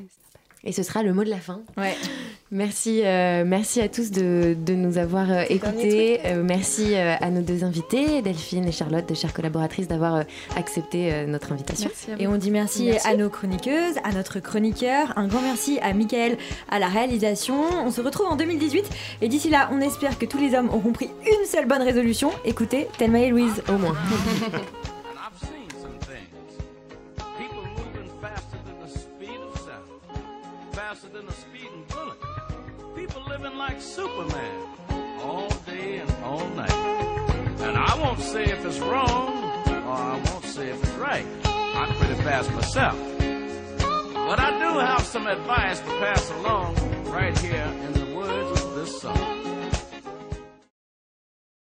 [0.69, 1.63] Et ce sera le mot de la fin.
[1.79, 1.97] Ouais.
[2.51, 6.21] Merci, euh, merci à tous de, de nous avoir euh, écoutés.
[6.27, 10.23] Euh, merci euh, à nos deux invités, Delphine et Charlotte, de chères collaboratrices, d'avoir euh,
[10.57, 11.91] accepté euh, notre invitation.
[12.19, 13.09] Et on dit merci, Merci.
[13.09, 15.15] à nos chroniqueuses, à notre chroniqueur.
[15.17, 16.37] Un grand merci à Michael
[16.71, 17.57] à la réalisation.
[17.87, 18.85] On se retrouve en 2018.
[19.23, 22.31] Et d'ici là, on espère que tous les hommes auront pris une seule bonne résolution.
[22.45, 23.97] Écoutez Thelma et Louise, au moins.
[31.19, 32.17] than a speeding bullet.
[32.95, 34.63] People living like Superman
[35.21, 36.71] all day and all night.
[37.67, 39.29] And I won't say if it's wrong
[39.67, 41.27] or I won't say if it's right.
[41.45, 42.97] I'm pretty fast myself.
[44.29, 48.75] But I do have some advice to pass along right here in the words of
[48.77, 49.58] this song.